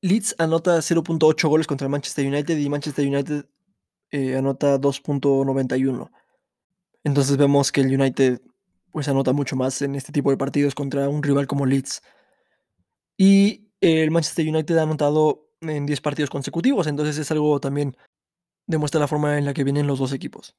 Leeds 0.00 0.34
anota 0.38 0.78
0.8 0.78 1.48
goles 1.48 1.66
contra 1.66 1.88
Manchester 1.88 2.26
United 2.26 2.56
y 2.58 2.68
Manchester 2.68 3.06
United 3.06 3.46
eh, 4.10 4.36
anota 4.36 4.78
2.91. 4.80 6.10
Entonces 7.04 7.36
vemos 7.36 7.72
que 7.72 7.80
el 7.82 8.00
United 8.00 8.40
pues 8.90 9.08
anota 9.08 9.32
mucho 9.32 9.56
más 9.56 9.82
en 9.82 9.96
este 9.96 10.12
tipo 10.12 10.30
de 10.30 10.36
partidos 10.36 10.74
contra 10.74 11.08
un 11.08 11.22
rival 11.22 11.46
como 11.46 11.66
Leeds. 11.66 12.00
Y 13.16 13.68
el 13.80 14.10
Manchester 14.10 14.48
United 14.48 14.76
ha 14.78 14.82
anotado 14.82 15.48
en 15.60 15.86
10 15.86 16.00
partidos 16.00 16.30
consecutivos, 16.30 16.86
entonces 16.86 17.18
es 17.18 17.30
algo 17.30 17.58
también 17.60 17.96
demuestra 18.66 19.00
la 19.00 19.08
forma 19.08 19.38
en 19.38 19.44
la 19.44 19.54
que 19.54 19.64
vienen 19.64 19.86
los 19.86 19.98
dos 19.98 20.12
equipos. 20.12 20.56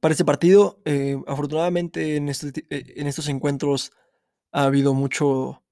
Para 0.00 0.12
este 0.12 0.24
partido, 0.24 0.80
eh, 0.84 1.16
afortunadamente 1.26 2.16
en, 2.16 2.28
este, 2.28 2.64
eh, 2.70 2.94
en 2.96 3.06
estos 3.06 3.28
encuentros 3.28 3.92
ha 4.52 4.64
habido 4.64 4.94
mucho, 4.94 5.62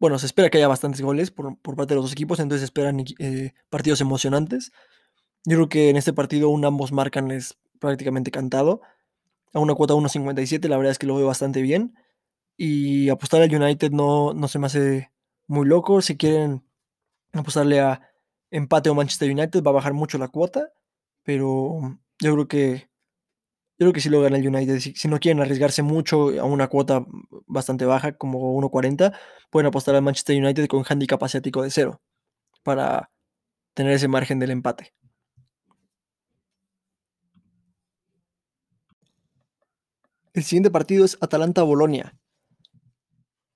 bueno, 0.00 0.18
se 0.18 0.26
espera 0.26 0.50
que 0.50 0.58
haya 0.58 0.68
bastantes 0.68 1.00
goles 1.00 1.30
por, 1.30 1.58
por 1.58 1.76
parte 1.76 1.92
de 1.92 1.96
los 1.96 2.04
dos 2.04 2.12
equipos, 2.12 2.38
entonces 2.40 2.64
esperan 2.64 3.04
eh, 3.18 3.52
partidos 3.68 4.00
emocionantes. 4.00 4.72
Yo 5.44 5.56
creo 5.56 5.68
que 5.68 5.90
en 5.90 5.96
este 5.96 6.12
partido 6.12 6.54
ambos 6.66 6.92
marcan 6.92 7.30
es 7.30 7.56
prácticamente 7.78 8.30
cantado. 8.30 8.80
A 9.54 9.60
una 9.60 9.74
cuota 9.74 9.94
1.57, 9.94 10.68
la 10.68 10.76
verdad 10.76 10.92
es 10.92 10.98
que 10.98 11.06
lo 11.06 11.16
veo 11.16 11.26
bastante 11.26 11.62
bien. 11.62 11.94
Y 12.56 13.08
apostar 13.08 13.42
al 13.42 13.54
United 13.54 13.92
no, 13.92 14.34
no 14.34 14.48
se 14.48 14.58
me 14.58 14.66
hace 14.66 15.10
muy 15.46 15.66
loco. 15.66 16.02
Si 16.02 16.16
quieren 16.16 16.64
apostarle 17.32 17.80
a 17.80 18.02
empate 18.50 18.90
o 18.90 18.94
Manchester 18.94 19.30
United, 19.30 19.62
va 19.62 19.70
a 19.70 19.74
bajar 19.74 19.94
mucho 19.94 20.18
la 20.18 20.28
cuota. 20.28 20.72
Pero 21.22 21.98
yo 22.20 22.32
creo 22.34 22.48
que 22.48 22.87
yo 23.78 23.84
creo 23.84 23.92
que 23.92 24.00
sí 24.00 24.08
lo 24.08 24.20
gana 24.20 24.36
el 24.38 24.46
United. 24.46 24.80
Si, 24.80 25.08
no 25.08 25.20
quieren 25.20 25.40
arriesgarse 25.40 25.82
mucho 25.82 26.30
a 26.40 26.44
una 26.44 26.66
cuota 26.68 27.06
bastante 27.46 27.84
baja, 27.84 28.16
como 28.16 28.56
1.40, 28.60 29.16
pueden 29.50 29.68
apostar 29.68 29.94
al 29.94 30.02
Manchester 30.02 30.36
United 30.36 30.66
con 30.66 30.84
handicap 30.88 31.22
asiático 31.22 31.62
de 31.62 31.70
cero 31.70 32.00
para 32.64 33.10
tener 33.74 33.92
ese 33.92 34.08
margen 34.08 34.40
del 34.40 34.50
empate. 34.50 34.92
El 40.34 40.42
siguiente 40.42 40.70
partido 40.70 41.04
es 41.04 41.16
Atalanta-Bolonia. 41.20 42.16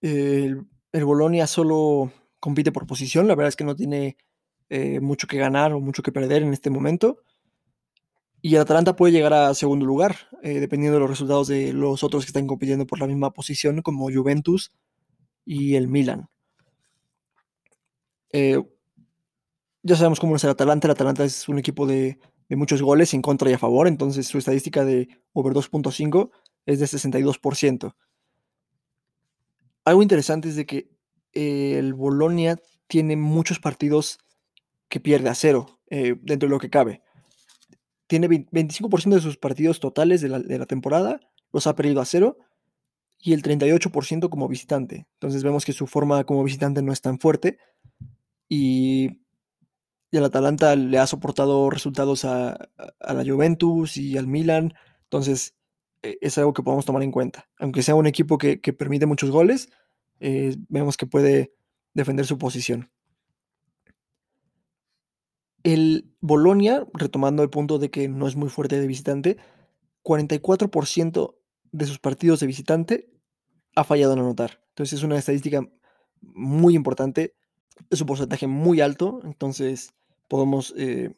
El, 0.00 0.66
Bolonia 0.92 1.48
solo 1.48 2.12
compite 2.38 2.70
por 2.70 2.87
posición, 2.87 3.26
la 3.26 3.35
verdad 3.35 3.48
es 3.48 3.56
que 3.56 3.64
no 3.64 3.74
tiene 3.74 4.16
eh, 4.68 5.00
mucho 5.00 5.26
que 5.26 5.38
ganar 5.38 5.72
o 5.72 5.80
mucho 5.80 6.02
que 6.02 6.12
perder 6.12 6.42
en 6.42 6.52
este 6.52 6.70
momento. 6.70 7.18
Y 8.44 8.57
el 8.57 8.62
Atalanta 8.62 8.96
puede 8.96 9.12
llegar 9.12 9.33
a 9.33 9.55
segundo 9.55 9.87
lugar, 9.87 10.16
eh, 10.42 10.59
dependiendo 10.59 10.96
de 10.96 11.00
los 11.00 11.11
resultados 11.11 11.46
de 11.46 11.72
los 11.72 12.02
otros 12.02 12.24
que 12.24 12.31
están 12.31 12.48
compitiendo 12.48 12.88
por 12.88 12.98
la 12.98 13.07
misma 13.07 13.33
posición, 13.33 13.83
como 13.83 14.11
Juventus 14.12 14.72
y 15.44 15.76
el 15.76 15.87
Milan. 15.87 16.28
Eh, 18.33 18.61
ya 19.85 19.94
sabemos 19.94 20.18
cómo 20.18 20.35
es 20.35 20.42
el 20.42 20.50
Atalanta. 20.50 20.88
El 20.88 20.92
Atalanta 20.92 21.24
es 21.24 21.48
un 21.48 21.61
equipo 21.61 21.87
de, 21.87 22.18
muchos 22.50 22.83
goles 22.83 23.14
en 23.14 23.22
contra 23.22 23.48
y 23.48 23.55
a 23.55 23.59
favor, 23.59 23.87
entonces 23.87 24.26
su 24.26 24.37
estadística 24.37 24.85
de 24.85 25.09
over 25.33 25.55
2.5 25.55 26.31
es 26.66 26.81
de 26.81 26.87
62%. 26.87 27.94
Algo 29.85 30.02
interesante 30.02 30.48
es 30.48 30.57
de 30.57 30.66
que 30.66 30.90
eh, 31.33 31.76
el 31.78 31.94
Bolonia 31.94 32.61
tiene 32.88 33.16
muchos 33.16 33.59
partidos 33.61 34.18
que 34.88 35.00
pierde 35.00 35.31
a 35.31 35.35
cero 35.35 35.78
dentro 35.88 36.48
de 36.48 36.50
lo 36.50 36.59
que 36.59 36.70
cabe 36.70 37.02
tiene 38.12 38.29
25% 38.29 39.14
de 39.14 39.22
sus 39.22 39.38
partidos 39.38 39.81
totales 39.81 40.20
de 40.20 40.29
la, 40.29 40.66
temporada, 40.66 41.18
los 41.51 41.66
ha 41.66 41.75
perdido 41.75 42.03
a 42.03 42.05
cero, 42.05 42.37
y 43.18 43.33
el 43.33 43.42
38% 43.42 44.29
como 44.29 44.48
visitante. 44.48 45.07
Entonces 45.14 45.42
vemos 45.42 45.64
que 45.64 45.72
su 45.72 45.87
forma 45.87 46.22
como 46.25 46.44
visitante 46.44 46.83
no 46.83 46.92
es 46.92 47.01
tan 47.01 47.18
fuerte, 47.18 47.57
y, 48.51 49.22
y 50.11 50.16
el 50.18 50.25
Atalanta 50.27 50.77
le 50.77 50.98
ha 50.98 51.07
soportado 51.07 51.70
resultados 51.70 52.27
a, 52.27 52.68
la 53.01 53.25
Juventus 53.25 53.96
y 53.96 54.18
al 54.18 54.27
Milan, 54.27 54.75
entonces 55.05 55.55
eh, 56.03 56.18
es 56.20 56.37
algo 56.37 56.53
que 56.53 56.62
podemos 56.62 56.85
tomar 56.85 57.03
en 57.03 57.12
cuenta. 57.12 57.48
Aunque 57.59 57.83
sea 57.83 57.94
un 57.94 58.07
equipo 58.07 58.37
que, 58.37 58.61
que 58.61 58.75
permite 58.75 59.07
muchos 59.07 59.31
goles, 59.31 59.70
eh, 60.20 60.55
vemos 60.68 60.98
que 60.98 61.07
puede 61.07 61.55
defender 61.94 62.27
su 62.27 62.37
posición. 62.37 62.90
El 65.62 66.12
Bolonia, 66.20 66.87
retomando 66.94 67.42
el 67.42 67.51
punto 67.51 67.79
de 67.79 67.90
que 67.90 68.09
no 68.09 68.27
es 68.27 68.37
muy 68.37 68.48
fuerte 68.48 68.81
de 68.81 68.87
visitante, 68.87 69.37
44% 70.03 71.37
de 71.72 71.87
sus 71.87 71.98
partidos 71.98 72.40
de 72.40 72.46
visitante 72.46 73.11
ha 73.75 73.85
fallado 73.85 74.12
en 74.12 74.20
anotar. 74.20 74.62
Entonces 74.70 74.98
es 74.98 75.05
una 75.05 75.18
estadística 75.18 75.66
muy 76.20 76.75
importante, 76.75 77.35
es 77.90 78.01
un 78.01 78.07
porcentaje 78.07 78.46
muy 78.46 78.81
alto, 78.81 79.20
entonces 79.25 79.94
podemos 80.29 80.75
eh, 80.77 81.14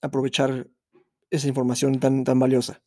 aprovechar 0.00 0.68
esa 1.30 1.48
información 1.48 2.00
tan, 2.00 2.24
tan 2.24 2.38
valiosa. 2.38 2.82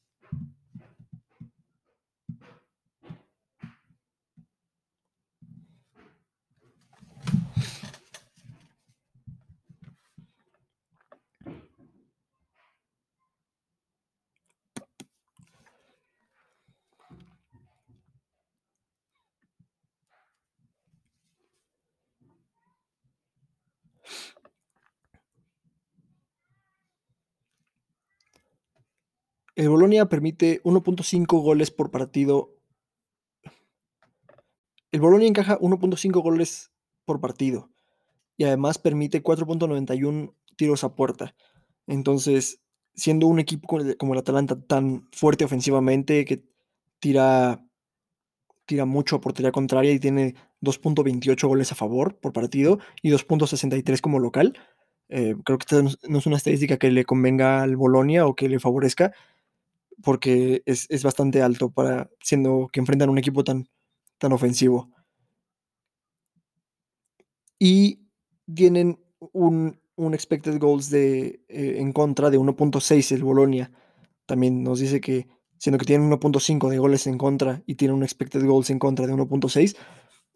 El 29.62 29.69
Bolonia 29.69 30.10
permite 30.10 30.60
1.5 30.63 31.39
goles 31.39 31.69
por 31.69 31.91
partido. 31.91 32.50
El 34.91 35.02
Bolonia 35.02 35.28
encaja 35.28 35.60
1.5 35.60 36.24
goles 36.24 36.71
por 37.06 37.21
partido 37.21 37.69
y 38.38 38.45
además 38.45 38.80
permite 38.80 39.21
4.91 39.21 40.34
tiros 40.56 40.84
a 40.84 40.95
puerta. 40.95 41.36
Entonces, 41.86 42.60
siendo 42.95 43.28
un 43.28 43.38
equipo 43.38 43.78
como 44.00 44.13
el 44.13 44.19
Atalanta 44.19 44.60
tan 44.60 45.08
fuerte 45.12 45.45
ofensivamente 45.45 46.26
que 46.26 46.43
tira 47.00 47.63
tira 48.65 48.86
mucho 48.86 49.17
a 49.17 49.21
portería 49.21 49.52
contraria 49.52 49.91
y 49.91 50.00
tiene 50.00 50.34
2.28 50.63 51.47
goles 51.47 51.71
a 51.71 51.76
favor 51.76 52.17
por 52.19 52.34
partido 52.34 52.80
y 53.04 53.12
2.63 53.12 54.02
como 54.02 54.17
local. 54.17 54.58
Eh, 55.10 55.36
creo 55.43 55.60
que 55.60 55.65
esta 55.69 55.97
no 56.08 56.17
es 56.17 56.26
una 56.26 56.38
estadística 56.38 56.78
que 56.78 56.89
le 56.89 57.06
convenga 57.06 57.62
al 57.62 57.76
Bolonia 57.76 58.26
o 58.26 58.36
que 58.36 58.50
le 58.50 58.60
favorezca, 58.60 59.13
porque 60.03 60.63
es, 60.65 60.87
es, 60.89 61.03
bastante 61.03 61.41
alto 61.41 61.71
para 61.71 62.09
siendo 62.21 62.69
que 62.71 62.79
enfrentan 62.79 63.09
un 63.09 63.17
equipo 63.17 63.43
tan, 63.43 63.67
tan 64.17 64.33
ofensivo. 64.33 64.89
Y 67.59 68.01
tienen 68.53 68.99
un, 69.33 69.79
un 69.95 70.13
expected 70.13 70.57
goals 70.59 70.89
de, 70.89 71.41
eh, 71.47 71.75
en 71.77 71.93
contra 71.93 72.29
de 72.29 72.39
1.6 72.39 73.11
el 73.11 73.23
Bolonia. 73.23 73.71
También 74.25 74.63
nos 74.63 74.79
dice 74.79 75.01
que, 75.01 75.27
siendo 75.57 75.77
que 75.77 75.85
tienen 75.85 76.09
1.5 76.09 76.69
de 76.69 76.79
goles 76.79 77.07
en 77.07 77.17
contra 77.17 77.61
y 77.65 77.75
tienen 77.75 77.97
un 77.97 78.03
expected 78.03 78.43
goals 78.45 78.69
en 78.69 78.79
contra 78.79 79.05
de 79.05 79.13
1.6, 79.13 79.75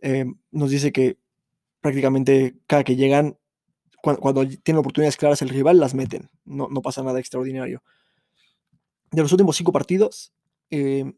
eh, 0.01 0.25
nos 0.51 0.69
dice 0.69 0.91
que 0.91 1.17
prácticamente 1.81 2.57
cada 2.67 2.83
que 2.83 2.95
llegan, 2.95 3.37
cuando, 4.01 4.21
cuando 4.21 4.47
tienen 4.63 4.79
oportunidades 4.79 5.17
claras 5.17 5.41
el 5.41 5.49
rival, 5.49 5.79
las 5.79 5.95
meten. 5.95 6.29
No, 6.43 6.67
no 6.69 6.81
pasa 6.81 7.03
nada 7.03 7.19
extraordinario. 7.19 7.81
De 9.15 9.21
los 9.21 9.31
últimos 9.31 9.55
cinco 9.55 9.71
partidos, 9.71 10.33
eh, 10.71 11.13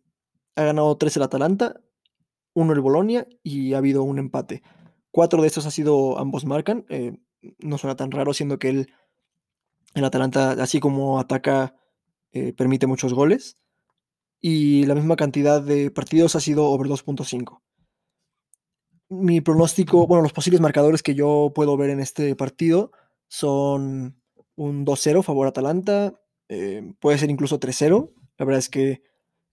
ha 0.55 0.63
ganado 0.65 0.95
tres 0.97 1.17
el 1.17 1.23
Atalanta, 1.23 1.81
uno 2.53 2.73
el 2.73 2.79
Bolonia 2.79 3.27
y 3.41 3.73
ha 3.73 3.79
habido 3.79 4.03
un 4.03 4.19
empate. 4.19 4.61
Cuatro 5.09 5.41
de 5.41 5.47
estos 5.47 5.65
ha 5.65 5.71
sido 5.71 6.19
ambos 6.19 6.45
marcan. 6.45 6.85
eh, 6.89 7.17
no 7.57 7.79
suena 7.79 7.95
tan 7.95 8.11
raro, 8.11 8.35
siendo 8.35 8.59
que 8.59 8.69
el, 8.69 8.93
el 9.95 10.05
Atalanta, 10.05 10.51
así 10.51 10.79
como 10.79 11.19
ataca, 11.19 11.75
eh, 12.33 12.53
permite 12.53 12.85
muchos 12.85 13.15
goles. 13.15 13.57
Y 14.39 14.85
la 14.85 14.93
misma 14.93 15.15
cantidad 15.15 15.59
de 15.59 15.89
partidos 15.89 16.35
ha 16.35 16.39
sido 16.39 16.67
over 16.67 16.87
2.5. 16.87 17.63
Mi 19.09 19.41
pronóstico, 19.41 20.05
bueno, 20.05 20.21
los 20.21 20.33
posibles 20.33 20.61
marcadores 20.61 21.01
que 21.01 21.15
yo 21.15 21.51
puedo 21.55 21.75
ver 21.77 21.89
en 21.89 21.99
este 21.99 22.35
partido 22.35 22.91
son 23.27 24.21
un 24.55 24.85
2-0 24.85 25.23
favor 25.23 25.47
Atalanta, 25.47 26.13
eh, 26.49 26.93
puede 26.99 27.17
ser 27.17 27.29
incluso 27.29 27.59
3-0. 27.59 28.13
La 28.37 28.45
verdad 28.45 28.59
es 28.59 28.69
que 28.69 29.01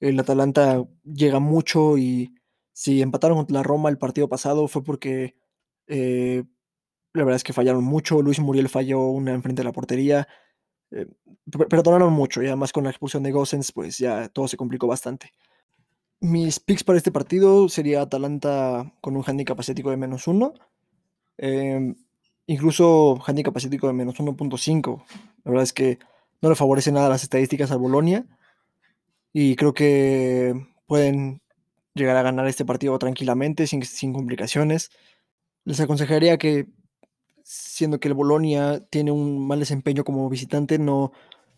el 0.01 0.19
Atalanta 0.21 0.85
llega 1.05 1.39
mucho 1.41 1.97
y 1.99 2.35
si 2.73 3.03
empataron 3.03 3.37
contra 3.39 3.55
la 3.55 3.63
Roma 3.63 3.89
el 3.91 3.99
partido 3.99 4.29
pasado 4.29 4.69
fue 4.69 4.83
porque 4.85 5.37
eh, 5.87 6.45
la 7.15 7.25
verdad 7.25 7.37
es 7.37 7.45
que 7.45 7.53
fallaron 7.53 7.85
mucho. 7.85 8.23
Luis 8.23 8.41
Muriel 8.41 8.69
falló 8.69 9.09
una 9.09 9.33
enfrente 9.33 9.61
de 9.63 9.65
la 9.65 9.73
portería. 9.73 10.29
Eh, 10.91 11.07
per- 11.51 11.69
perdonaron 11.69 12.13
mucho 12.13 12.43
y 12.43 12.47
además 12.47 12.73
con 12.73 12.85
la 12.85 12.91
expulsión 12.91 13.23
de 13.23 13.33
Gosens 13.33 13.73
pues 13.73 13.99
ya 13.99 14.29
todo 14.29 14.49
se 14.49 14.57
complicó 14.57 14.87
bastante. 14.87 15.33
Mis 16.21 16.59
picks 16.61 16.85
para 16.85 16.97
este 16.99 17.13
partido 17.13 17.69
sería 17.69 18.03
Atalanta 18.03 18.95
con 19.01 19.17
un 19.17 19.25
handicap 19.27 19.59
asiático 19.61 19.91
de 19.91 19.97
menos 19.97 20.27
uno. 20.27 20.55
em, 21.39 21.95
incluso 22.47 23.19
handicap 23.27 23.57
asiático 23.57 23.87
de 23.87 23.93
menos 23.95 24.19
1.5. 24.21 25.05
La 25.45 25.51
verdad 25.51 25.65
es 25.65 25.73
que 25.73 25.99
no 26.43 26.49
le 26.49 26.55
favorece 26.55 26.93
nada 26.93 27.09
las 27.09 27.23
estadísticas 27.23 27.71
al 27.71 27.79
Bolonia. 27.79 28.27
Y 29.33 29.57
creo 29.57 29.75
que 29.75 30.55
pueden 30.87 31.43
llegar 31.95 32.17
a 32.17 32.23
ganar 32.23 32.47
este 32.47 32.65
partido 32.65 32.99
tranquilamente, 32.99 33.67
sin, 33.67 33.85
sin 33.85 34.13
complicaciones. 34.13 34.91
Les 35.65 35.81
aconsejaría 35.81 36.39
que, 36.39 36.67
siendo 37.43 38.01
que 38.01 38.09
el 38.09 38.15
Bolonia 38.15 38.85
tiene 38.91 39.11
un 39.13 39.47
mal 39.47 39.61
desempeño 39.61 40.05
como 40.05 40.29
visitante, 40.29 40.79
no, 40.79 41.13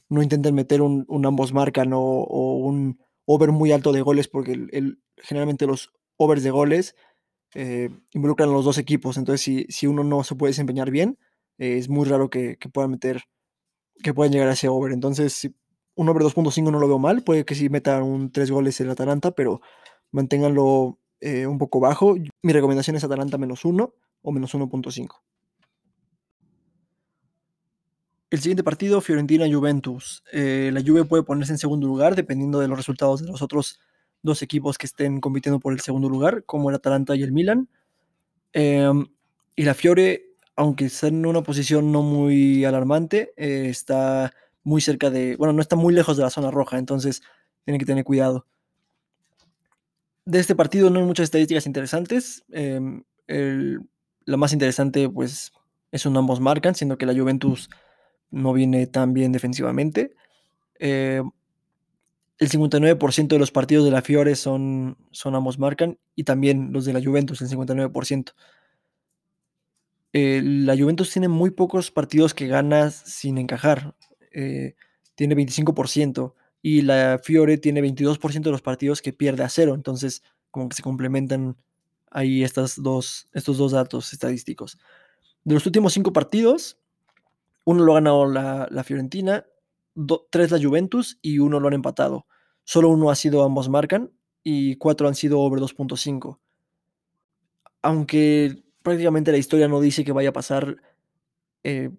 no 0.08 0.22
intenten 0.22 0.54
meter 0.54 0.82
un, 0.82 1.06
ambos 1.26 1.52
marcan 1.52 1.92
o, 1.92 2.00
un 2.00 3.00
over 3.26 3.50
muy 3.52 3.72
alto 3.72 3.92
de 3.92 4.02
goles, 4.02 4.28
porque 4.28 4.68
generalmente 5.18 5.66
los 5.66 5.92
overs 6.16 6.42
de 6.42 6.50
goles 6.50 6.94
eh, 7.54 7.90
involucran 8.12 8.50
a 8.50 8.52
los 8.52 8.64
dos 8.64 8.78
equipos. 8.78 9.16
Entonces, 9.16 9.40
si, 9.40 9.66
si 9.68 9.86
uno 9.86 10.04
no 10.04 10.22
se 10.24 10.34
puede 10.34 10.50
desempeñar 10.50 10.90
bien, 10.90 11.18
eh, 11.58 11.78
es 11.78 11.88
muy 11.88 12.06
raro 12.06 12.30
que, 12.30 12.58
puedan 12.72 12.92
meter, 12.92 13.22
que 14.02 14.14
puedan 14.14 14.32
llegar 14.32 14.48
a 14.48 14.52
ese 14.52 14.68
over. 14.68 14.92
Entonces, 14.92 15.50
un 15.94 16.08
over 16.08 16.22
2.5 16.22 16.70
no 16.70 16.78
lo 16.78 16.88
veo 16.88 16.98
mal, 16.98 17.22
puede 17.22 17.44
que 17.44 17.54
sí 17.54 17.68
metan 17.68 18.02
un 18.02 18.30
3 18.30 18.50
goles 18.50 18.80
el 18.80 18.90
Atalanta, 18.90 19.30
pero 19.32 19.60
manténganlo 20.10 20.98
eh, 21.20 21.46
un 21.46 21.58
poco 21.58 21.80
bajo. 21.80 22.16
Mi 22.42 22.52
recomendación 22.52 22.96
es 22.96 23.04
Atalanta 23.04 23.38
menos 23.38 23.64
1 23.64 23.94
o 24.22 24.32
menos 24.32 24.54
1.5. 24.54 25.22
El 28.28 28.40
siguiente 28.40 28.64
partido, 28.64 29.00
Fiorentina-Juventus. 29.00 30.24
Eh, 30.32 30.70
la 30.72 30.82
Juve 30.82 31.04
puede 31.04 31.22
ponerse 31.22 31.52
en 31.52 31.58
segundo 31.58 31.86
lugar 31.86 32.16
dependiendo 32.16 32.58
de 32.58 32.66
los 32.68 32.76
resultados 32.76 33.22
de 33.22 33.28
los 33.28 33.40
otros 33.40 33.78
dos 34.22 34.42
equipos 34.42 34.78
que 34.78 34.86
estén 34.86 35.20
compitiendo 35.20 35.60
por 35.60 35.72
el 35.72 35.80
segundo 35.80 36.08
lugar, 36.08 36.44
como 36.44 36.68
el 36.68 36.76
Atalanta 36.76 37.14
y 37.14 37.22
el 37.22 37.32
Milan. 37.32 37.68
Em, 38.52 39.06
y 39.54 39.62
la 39.62 39.74
Fiore, 39.74 40.25
aunque 40.56 40.86
está 40.86 41.08
en 41.08 41.24
una 41.26 41.42
posición 41.42 41.92
no 41.92 42.02
muy 42.02 42.64
alarmante, 42.64 43.32
eh, 43.36 43.68
está 43.68 44.32
muy 44.64 44.80
cerca 44.80 45.10
de, 45.10 45.36
bueno, 45.36 45.52
no 45.52 45.60
está 45.60 45.76
muy 45.76 45.94
lejos 45.94 46.16
de 46.16 46.22
la 46.24 46.30
zona 46.30 46.50
roja, 46.50 46.78
entonces 46.78 47.22
tienen 47.64 47.78
que 47.78 47.86
tener 47.86 48.04
cuidado. 48.04 48.46
De 50.24 50.40
este 50.40 50.56
partido 50.56 50.90
no 50.90 50.98
hay 50.98 51.04
muchas 51.04 51.24
estadísticas 51.24 51.66
interesantes. 51.66 52.44
em, 52.50 53.04
la 54.24 54.36
más 54.36 54.52
interesante, 54.52 55.08
pues, 55.08 55.52
es 55.92 56.06
un 56.06 56.16
ambos 56.16 56.40
marcan, 56.40 56.74
siendo 56.74 56.98
que 56.98 57.06
la 57.06 57.14
Juventus 57.14 57.68
no 58.30 58.52
viene 58.52 58.86
tan 58.86 59.12
bien 59.12 59.30
defensivamente. 59.32 60.14
Eh, 60.78 61.22
el 62.38 62.48
59% 62.48 63.36
de 63.36 63.38
los 63.38 63.52
partidos 63.52 63.84
de 63.84 63.90
la 63.90 64.02
Fiore 64.02 64.34
son 64.36 64.96
ambos 65.24 65.58
marcan 65.58 65.98
y 66.14 66.24
también 66.24 66.72
los 66.72 66.84
de 66.84 66.92
la 66.92 67.02
Juventus, 67.02 67.40
el 67.40 67.48
59%. 67.48 68.32
Eh, 70.18 70.40
la 70.42 70.74
Juventus 70.74 71.10
tiene 71.10 71.28
muy 71.28 71.50
pocos 71.50 71.90
partidos 71.90 72.32
que 72.32 72.46
gana 72.46 72.90
sin 72.90 73.36
encajar. 73.36 73.94
eh, 74.32 74.74
tiene 75.14 75.34
25% 75.34 76.34
y 76.62 76.80
la 76.80 77.20
Fiore 77.22 77.58
tiene 77.58 77.82
22% 77.82 78.48
de 78.48 78.50
los 78.50 78.62
partidos 78.62 79.02
que 79.02 79.12
pierde 79.12 79.44
a 79.44 79.50
cero. 79.50 79.74
Entonces, 79.74 80.22
como 80.50 80.70
que 80.70 80.76
se 80.76 80.82
complementan 80.82 81.58
ahí 82.10 82.42
dos, 82.78 83.28
estos 83.34 83.58
dos 83.58 83.72
datos 83.72 84.14
estadísticos. 84.14 84.78
De 85.44 85.52
los 85.52 85.66
últimos 85.66 85.92
cinco 85.92 86.14
partidos, 86.14 86.78
uno 87.64 87.84
lo 87.84 87.92
ha 87.92 87.96
ganado 87.96 88.24
la, 88.24 88.84
Fiorentina, 88.84 89.44
tres 90.30 90.50
la 90.50 90.62
Juventus 90.62 91.18
y 91.20 91.40
uno 91.40 91.60
lo 91.60 91.68
han 91.68 91.74
empatado. 91.74 92.26
Solo 92.64 92.88
uno 92.88 93.10
ha 93.10 93.16
sido 93.16 93.44
ambos 93.44 93.68
marcan 93.68 94.12
y 94.42 94.76
cuatro 94.76 95.08
han 95.08 95.14
sido 95.14 95.40
over 95.40 95.60
2.5. 95.60 96.38
Aunque 97.82 98.65
prácticamente 98.86 99.32
la 99.32 99.38
historia 99.38 99.66
no 99.66 99.80
dice 99.80 100.04
que 100.04 100.12
vaya 100.12 100.28
a 100.28 100.32
pasar 100.32 100.76
eh, 101.64 101.90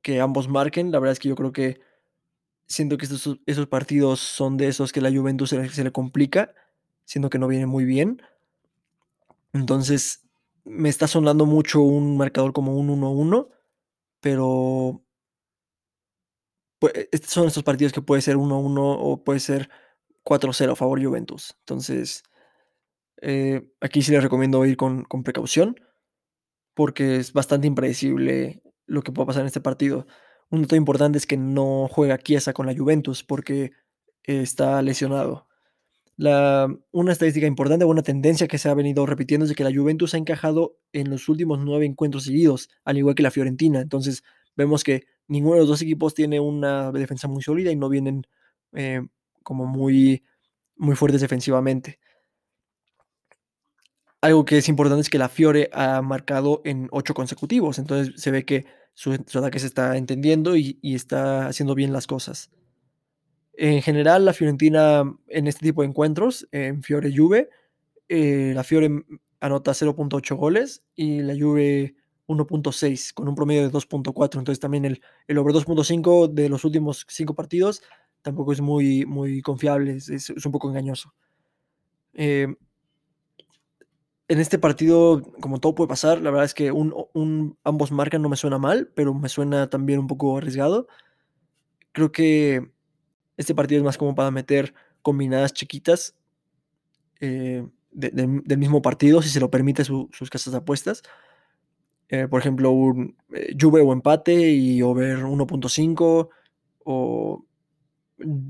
que 0.00 0.22
ambos 0.22 0.48
marquen, 0.48 0.90
la 0.90 0.98
verdad 0.98 1.12
es 1.12 1.18
que 1.18 1.28
yo 1.28 1.34
creo 1.34 1.52
que 1.52 1.80
siento 2.66 2.96
que 2.96 3.04
estos, 3.04 3.38
esos 3.44 3.66
partidos 3.66 4.20
son 4.20 4.56
de 4.56 4.68
esos 4.68 4.90
que 4.90 5.02
la 5.02 5.12
Juventus 5.12 5.50
se 5.50 5.84
le, 5.84 5.92
complica, 5.92 6.54
siendo 7.04 7.28
que 7.28 7.38
no 7.38 7.46
viene 7.46 7.66
muy 7.66 7.84
bien. 7.84 8.22
Entonces 9.52 10.26
me 10.64 10.88
está 10.88 11.08
sonando 11.08 11.44
mucho 11.44 11.82
un 11.82 12.16
marcador 12.16 12.54
como 12.54 12.74
un 12.74 12.88
1-1, 12.88 13.50
pero 14.20 15.04
pues, 16.78 16.94
estos 17.12 17.32
son 17.32 17.48
estos 17.48 17.64
partidos 17.64 17.92
que 17.92 18.00
puede 18.00 18.22
ser 18.22 18.36
1-1 18.36 18.78
o 18.78 19.22
puede 19.22 19.40
ser 19.40 19.68
4-0 20.24 20.72
a 20.72 20.76
favor 20.76 21.04
Juventus. 21.04 21.54
Entonces, 21.58 22.22
eh, 23.22 23.68
aquí 23.80 24.02
sí 24.02 24.12
les 24.12 24.22
recomiendo 24.22 24.64
ir 24.66 24.76
con, 24.76 25.06
precaución 25.24 25.80
porque 26.74 27.16
es 27.16 27.32
bastante 27.32 27.66
impredecible 27.66 28.62
lo 28.86 29.02
que 29.02 29.12
pueda 29.12 29.26
pasar 29.26 29.42
en 29.42 29.46
este 29.46 29.60
partido. 29.60 30.06
Un 30.50 30.62
dato 30.62 30.76
importante 30.76 31.18
es 31.18 31.26
que 31.26 31.36
no 31.36 31.88
juega 31.90 32.18
Chiesa 32.18 32.52
con 32.52 32.66
la 32.66 32.76
Juventus 32.76 33.24
porque 33.24 33.72
está 34.24 34.82
lesionado. 34.82 35.46
Una 36.18 37.12
estadística 37.12 37.46
importante, 37.46 37.84
una 37.84 38.02
tendencia 38.02 38.48
que 38.48 38.58
se 38.58 38.68
ha 38.68 38.74
venido 38.74 39.04
repitiendo 39.06 39.44
es 39.44 39.50
de 39.50 39.54
que 39.54 39.64
la 39.64 39.74
Juventus 39.74 40.14
ha 40.14 40.18
encajado 40.18 40.78
en 40.92 41.10
los 41.10 41.28
últimos 41.28 41.58
nueve 41.60 41.84
encuentros 41.84 42.24
seguidos, 42.24 42.70
al 42.84 42.98
igual 42.98 43.14
que 43.14 43.22
la 43.22 43.30
Fiorentina. 43.30 43.80
Entonces 43.80 44.22
vemos 44.56 44.84
que 44.84 45.06
ninguno 45.28 45.54
de 45.54 45.60
los 45.60 45.68
dos 45.68 45.82
equipos 45.82 46.14
tiene 46.14 46.40
una 46.40 46.90
defensa 46.92 47.28
muy 47.28 47.42
sólida 47.42 47.70
y 47.70 47.76
no 47.76 47.88
vienen 47.88 48.26
eh, 48.72 49.02
como 49.42 49.66
muy, 49.66 50.24
muy 50.76 50.96
fuertes 50.96 51.20
defensivamente. 51.20 51.98
Algo 54.26 54.44
que 54.44 54.58
es 54.58 54.68
importante 54.68 55.00
es 55.02 55.10
que 55.10 55.18
la 55.18 55.28
Fiore 55.28 55.70
ha 55.72 56.02
marcado 56.02 56.60
en 56.64 56.88
ocho 56.92 57.14
consecutivos, 57.14 57.78
entonces 57.78 58.20
se 58.20 58.30
ve 58.30 58.44
que 58.44 58.66
su, 58.94 59.16
su 59.26 59.38
ataque 59.38 59.58
se 59.58 59.66
está 59.66 59.96
entendiendo 59.96 60.56
y, 60.56 60.78
y 60.82 60.94
está 60.94 61.46
haciendo 61.48 61.74
bien 61.74 61.92
las 61.92 62.06
cosas. 62.06 62.50
En 63.54 63.80
general, 63.82 64.24
la 64.24 64.34
Fiorentina 64.34 65.02
en 65.28 65.46
este 65.46 65.64
tipo 65.66 65.82
de 65.82 65.88
encuentros, 65.88 66.46
en 66.52 66.82
Fiore 66.82 67.10
Juve, 67.14 67.48
eh, 68.08 68.52
la 68.54 68.64
Fiore 68.64 68.90
anota 69.40 69.74
0.8 69.74 70.36
goles 70.36 70.86
y 70.94 71.20
la 71.22 71.34
Juve 71.38 71.96
1.6 72.26 73.12
con 73.14 73.28
un 73.28 73.34
promedio 73.34 73.62
de 73.62 73.70
2.4. 73.70 74.40
Entonces 74.40 74.60
también 74.60 74.84
el, 74.84 75.02
el 75.28 75.38
over 75.38 75.54
2.5 75.54 76.28
de 76.28 76.48
los 76.50 76.64
últimos 76.64 77.06
cinco 77.08 77.34
partidos 77.34 77.82
tampoco 78.22 78.52
es 78.52 78.60
muy, 78.60 79.06
muy 79.06 79.40
confiable, 79.42 79.96
es- 79.96 80.10
es 80.10 80.46
un 80.46 80.52
poco 80.52 80.68
engañoso. 80.68 81.14
Eh, 82.14 82.48
en 84.28 84.40
este 84.40 84.58
partido, 84.58 85.22
como 85.40 85.60
todo 85.60 85.74
puede 85.74 85.88
pasar, 85.88 86.20
la 86.20 86.30
verdad 86.30 86.46
es 86.46 86.54
que 86.54 86.72
ambos 87.64 87.92
marcan 87.92 88.22
no 88.22 88.28
me 88.28 88.36
suena 88.36 88.58
mal, 88.58 88.90
pero 88.94 89.14
me 89.14 89.28
suena 89.28 89.68
también 89.70 90.00
un 90.00 90.06
poco 90.08 90.38
arriesgado. 90.38 90.88
Creo 91.92 92.12
que 92.12 92.70
este 93.36 93.54
partido 93.54 93.80
es 93.80 93.84
más 93.84 93.98
como 93.98 94.14
para 94.14 94.30
meter 94.32 94.74
combinadas 95.02 95.52
chiquitas 95.54 96.16
eh, 97.20 97.66
de- 97.90 98.10
de- 98.10 98.42
del 98.44 98.58
mismo 98.58 98.82
partido, 98.82 99.22
si 99.22 99.28
se 99.30 99.40
lo 99.40 99.50
permite 99.50 99.84
su- 99.84 100.08
sus 100.12 100.30
casas 100.30 100.52
de 100.52 100.58
apuestas. 100.58 101.02
Eh, 102.08 102.28
por 102.28 102.40
ejemplo, 102.40 102.70
un 102.70 103.16
eh, 103.34 103.54
Juve 103.60 103.80
o 103.82 103.92
empate 103.92 104.50
y 104.52 104.80
over 104.82 105.24
1.5 105.24 106.30
o 106.84 107.44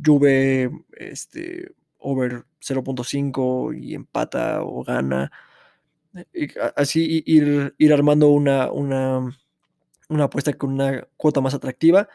Juve 0.04 0.70
este, 0.98 1.72
over 1.98 2.44
0.5 2.60 3.72
y 3.72 3.94
empata 3.94 4.62
o 4.62 4.82
gana. 4.84 5.30
Así 6.76 7.22
ir, 7.26 7.74
ir 7.78 7.92
armando 7.92 8.28
una, 8.28 8.70
una, 8.70 9.38
una, 10.08 10.24
apuesta 10.24 10.52
con 10.54 10.72
una 10.72 11.06
cuota 11.16 11.40
más 11.40 11.54
atractiva. 11.54 12.08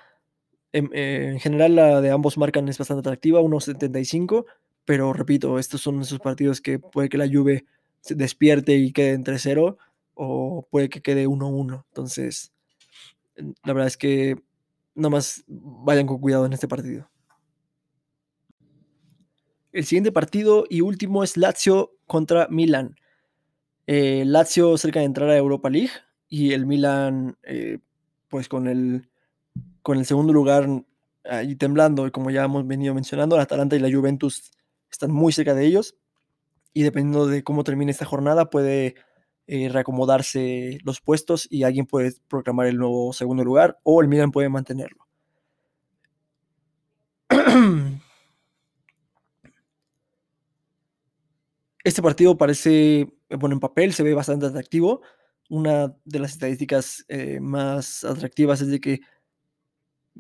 En, 0.73 0.89
en, 0.93 1.39
general, 1.39 1.75
la 1.75 2.01
de 2.01 2.11
ambos 2.11 2.37
marcan 2.37 2.67
es 2.69 2.77
bastante 2.77 3.01
atractiva, 3.01 3.41
1.75, 3.41 4.45
pero 4.85 5.13
repito, 5.13 5.59
estos 5.59 5.81
son 5.81 6.01
esos 6.01 6.19
partidos 6.19 6.61
que 6.61 6.79
puede 6.79 7.09
que 7.09 7.17
la 7.17 7.27
Juve 7.27 7.65
se 7.99 8.15
despierte 8.15 8.75
y 8.75 8.91
quede 8.91 9.13
entre 9.13 9.39
0 9.39 9.77
o 10.13 10.67
puede 10.69 10.89
que 10.89 11.01
quede 11.01 11.27
1-1. 11.27 11.85
Entonces, 11.87 12.51
la 13.63 13.73
verdad 13.73 13.87
es 13.87 13.97
que 13.97 14.35
nada 14.95 15.09
más 15.09 15.43
vayan 15.47 16.07
con 16.07 16.19
cuidado 16.19 16.45
en 16.45 16.53
este 16.53 16.67
partido. 16.67 17.09
El 19.71 19.85
siguiente 19.85 20.11
partido 20.11 20.65
y 20.69 20.81
último 20.81 21.23
es 21.23 21.37
Lazio 21.37 21.93
contra 22.05 22.47
Milan. 22.49 22.95
Eh, 23.93 24.23
Lazio 24.25 24.77
cerca 24.77 24.99
de 25.01 25.05
entrar 25.05 25.29
a 25.29 25.35
Europa 25.35 25.69
League 25.69 25.91
y 26.29 26.53
el 26.53 26.65
Milan, 26.65 27.35
eh, 27.43 27.79
pues 28.29 28.47
con 28.47 28.69
el, 28.69 29.09
con 29.81 29.97
el 29.97 30.05
segundo 30.05 30.31
lugar 30.31 30.65
ahí 31.25 31.57
temblando, 31.57 32.07
y 32.07 32.11
como 32.11 32.31
ya 32.31 32.45
hemos 32.45 32.65
venido 32.65 32.93
mencionando, 32.93 33.35
la 33.35 33.43
Atalanta 33.43 33.75
y 33.75 33.79
la 33.79 33.91
Juventus 33.91 34.51
están 34.89 35.11
muy 35.11 35.33
cerca 35.33 35.55
de 35.55 35.65
ellos 35.65 35.97
y 36.73 36.83
dependiendo 36.83 37.27
de 37.27 37.43
cómo 37.43 37.65
termine 37.65 37.91
esta 37.91 38.05
jornada 38.05 38.49
puede 38.49 38.95
eh, 39.47 39.67
reacomodarse 39.67 40.79
los 40.85 41.01
puestos 41.01 41.45
y 41.51 41.63
alguien 41.63 41.85
puede 41.85 42.13
proclamar 42.29 42.67
el 42.67 42.77
nuevo 42.77 43.11
segundo 43.11 43.43
lugar 43.43 43.77
o 43.83 44.01
el 44.01 44.07
Milan 44.07 44.31
puede 44.31 44.47
mantenerlo. 44.47 45.00
Este 51.91 52.01
partido 52.01 52.37
parece, 52.37 53.11
bueno, 53.37 53.51
en 53.51 53.59
papel 53.59 53.91
se 53.91 54.01
ve 54.01 54.13
bastante 54.13 54.45
atractivo. 54.45 55.01
Una 55.49 55.93
de 56.05 56.19
las 56.19 56.31
estadísticas 56.31 57.03
eh, 57.09 57.41
más 57.41 58.05
atractivas 58.05 58.61
es 58.61 58.69
de 58.69 58.79
que 58.79 59.01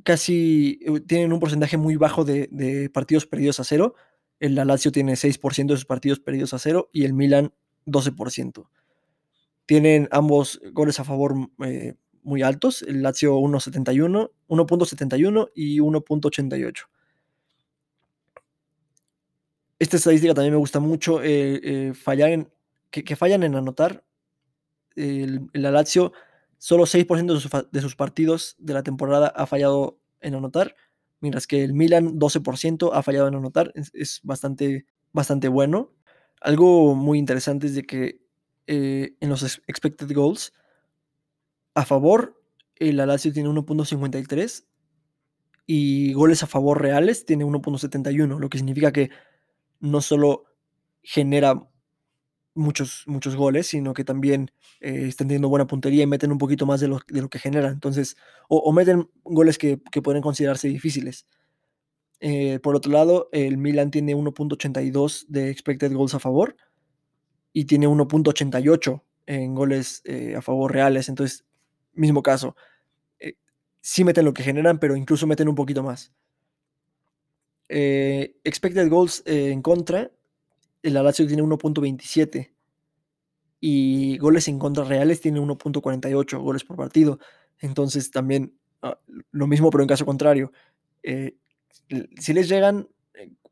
casi 0.03 0.81
eh, 0.81 0.99
tienen 0.99 1.31
un 1.31 1.39
porcentaje 1.39 1.77
muy 1.77 1.95
bajo 1.95 2.25
de, 2.25 2.91
partidos 2.93 3.25
perdidos 3.25 3.61
a 3.61 3.63
cero. 3.63 3.95
El 4.41 4.55
Lazio 4.55 4.91
tiene 4.91 5.13
6% 5.13 5.67
de 5.67 5.77
sus 5.77 5.85
partidos 5.85 6.19
perdidos 6.19 6.53
a 6.53 6.59
cero 6.59 6.89
y 6.91 7.05
el 7.05 7.13
Milan 7.13 7.53
12%. 7.85 8.67
Tienen 9.65 10.09
ambos 10.11 10.59
goles 10.73 10.99
a 10.99 11.05
favor 11.05 11.35
eh, 11.63 11.93
muy 12.21 12.41
altos. 12.41 12.81
El 12.81 13.01
Lazio 13.01 13.37
1.71, 13.37 14.29
1.71 14.49 15.51
y 15.55 15.79
1.88. 15.79 16.87
Esta 19.81 19.97
estadística 19.97 20.35
también 20.35 20.53
me 20.53 20.59
gusta 20.59 20.79
mucho. 20.79 21.23
Eh, 21.23 21.59
eh, 21.63 21.93
que, 22.91 23.15
fallan 23.15 23.41
en 23.41 23.55
anotar. 23.55 24.03
El, 24.95 25.49
el 25.53 25.61
Lazio, 25.63 26.13
solo 26.59 26.85
6% 26.85 27.33
de, 27.33 27.39
su, 27.39 27.67
de, 27.71 27.81
sus 27.81 27.95
partidos 27.95 28.55
de 28.59 28.75
la 28.75 28.83
temporada 28.83 29.33
ha 29.35 29.47
fallado 29.47 29.97
en 30.19 30.35
anotar, 30.35 30.75
mientras 31.19 31.47
que 31.47 31.63
el 31.63 31.73
Milan 31.73 32.19
12% 32.19 32.91
ha 32.93 33.01
fallado 33.01 33.27
en 33.27 33.33
anotar. 33.33 33.71
Es, 33.73 33.89
es, 33.95 34.19
bastante, 34.21 34.85
bastante 35.13 35.47
bueno. 35.47 35.91
Algo 36.41 36.93
muy 36.93 37.17
interesante 37.17 37.65
es 37.65 37.73
de 37.73 37.81
que 37.81 38.21
eh, 38.67 39.15
en 39.19 39.29
los 39.29 39.63
expected 39.65 40.13
goals, 40.13 40.53
a 41.73 41.85
favor, 41.85 42.39
el 42.75 42.97
Lazio 42.97 43.33
tiene 43.33 43.49
1.53 43.49 44.63
y 45.65 46.13
goles 46.13 46.43
a 46.43 46.47
favor 46.47 46.79
reales 46.79 47.25
tiene 47.25 47.45
1.71, 47.45 48.37
lo 48.37 48.47
que 48.47 48.59
significa 48.59 48.91
que 48.91 49.09
no 49.81 49.99
solo 49.99 50.45
genera 51.03 51.59
muchos, 52.53 53.03
muchos 53.07 53.35
goles, 53.35 53.67
sino 53.67 53.93
que 53.93 54.03
también 54.03 54.51
eh, 54.79 55.05
están 55.07 55.27
teniendo 55.27 55.49
buena 55.49 55.67
puntería 55.67 56.03
y 56.03 56.07
meten 56.07 56.31
un 56.31 56.37
poquito 56.37 56.65
más 56.65 56.79
de 56.79 56.87
lo, 56.87 56.99
de 57.07 57.21
lo 57.21 57.29
que 57.29 57.39
generan. 57.39 57.73
Entonces, 57.73 58.15
o, 58.47 58.71
meten 58.71 59.09
goles 59.23 59.57
que, 59.57 59.81
que, 59.91 60.01
pueden 60.01 60.21
considerarse 60.21 60.67
difíciles. 60.67 61.25
Eh, 62.19 62.59
por 62.59 62.75
otro 62.75 62.91
lado, 62.91 63.29
el 63.31 63.57
Milan 63.57 63.91
tiene 63.91 64.15
1.82 64.15 65.25
de 65.27 65.49
expected 65.49 65.91
goals 65.93 66.13
a 66.13 66.19
favor 66.19 66.55
y 67.53 67.65
tiene 67.65 67.87
1.88 67.87 69.01
en 69.25 69.55
goles 69.55 70.01
eh, 70.05 70.35
a 70.35 70.41
favor 70.41 70.71
reales. 70.71 71.09
Entonces, 71.09 71.45
mismo 71.93 72.21
caso. 72.21 72.55
Sí 73.83 74.03
meten 74.03 74.25
lo 74.25 74.33
que 74.33 74.43
generan, 74.43 74.77
pero 74.77 74.95
incluso 74.95 75.25
meten 75.25 75.49
un 75.49 75.55
poquito 75.55 75.81
más. 75.81 76.13
Eh, 77.73 78.35
expected 78.43 78.89
goals 78.89 79.23
eh, 79.25 79.49
en 79.49 79.61
contra, 79.61 80.11
el 80.83 80.93
Lazio 80.93 81.25
tiene 81.25 81.41
1.27 81.41 82.51
y 83.61 84.17
goles 84.17 84.49
en 84.49 84.59
contra 84.59 84.83
reales 84.83 85.21
tiene 85.21 85.39
1.48 85.39 86.41
goles 86.41 86.65
por 86.65 86.75
partido. 86.75 87.17
Entonces 87.59 88.11
también 88.11 88.57
uh, 88.83 88.89
lo 89.31 89.47
mismo, 89.47 89.69
pero 89.69 89.83
en 89.83 89.87
caso 89.87 90.05
contrario. 90.05 90.51
Eh, 91.01 91.37
si 92.19 92.33
les 92.33 92.49
llegan, 92.49 92.89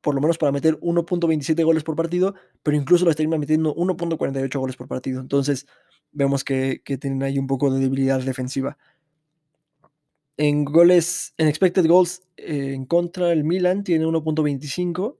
por 0.02 0.16
lo 0.16 0.20
menos 0.20 0.38
para 0.38 0.52
meter 0.52 0.78
1.27 0.82 1.64
goles 1.64 1.84
por 1.86 1.96
partido, 1.96 2.36
pero 2.62 2.76
incluso 2.76 3.06
les 3.06 3.16
terminan 3.16 3.40
metiendo 3.40 3.74
1.48 3.74 4.60
goles 4.60 4.76
por 4.76 4.90
partido. 4.90 5.22
Entonces 5.22 5.66
vemos 6.12 6.44
que, 6.44 6.82
que 6.84 6.98
tienen 6.98 7.24
ahí 7.24 7.40
un 7.40 7.48
poco 7.48 7.72
de 7.72 7.80
debilidad 7.80 8.20
defensiva. 8.20 8.78
En 10.40 10.64
goles, 10.64 11.34
en 11.38 11.50
expected 11.50 11.86
goals 11.86 12.24
eh, 12.38 12.72
en 12.74 12.86
contra, 12.86 13.34
el 13.34 13.44
Milan 13.44 13.84
tiene 13.84 14.06
1.25 14.06 15.18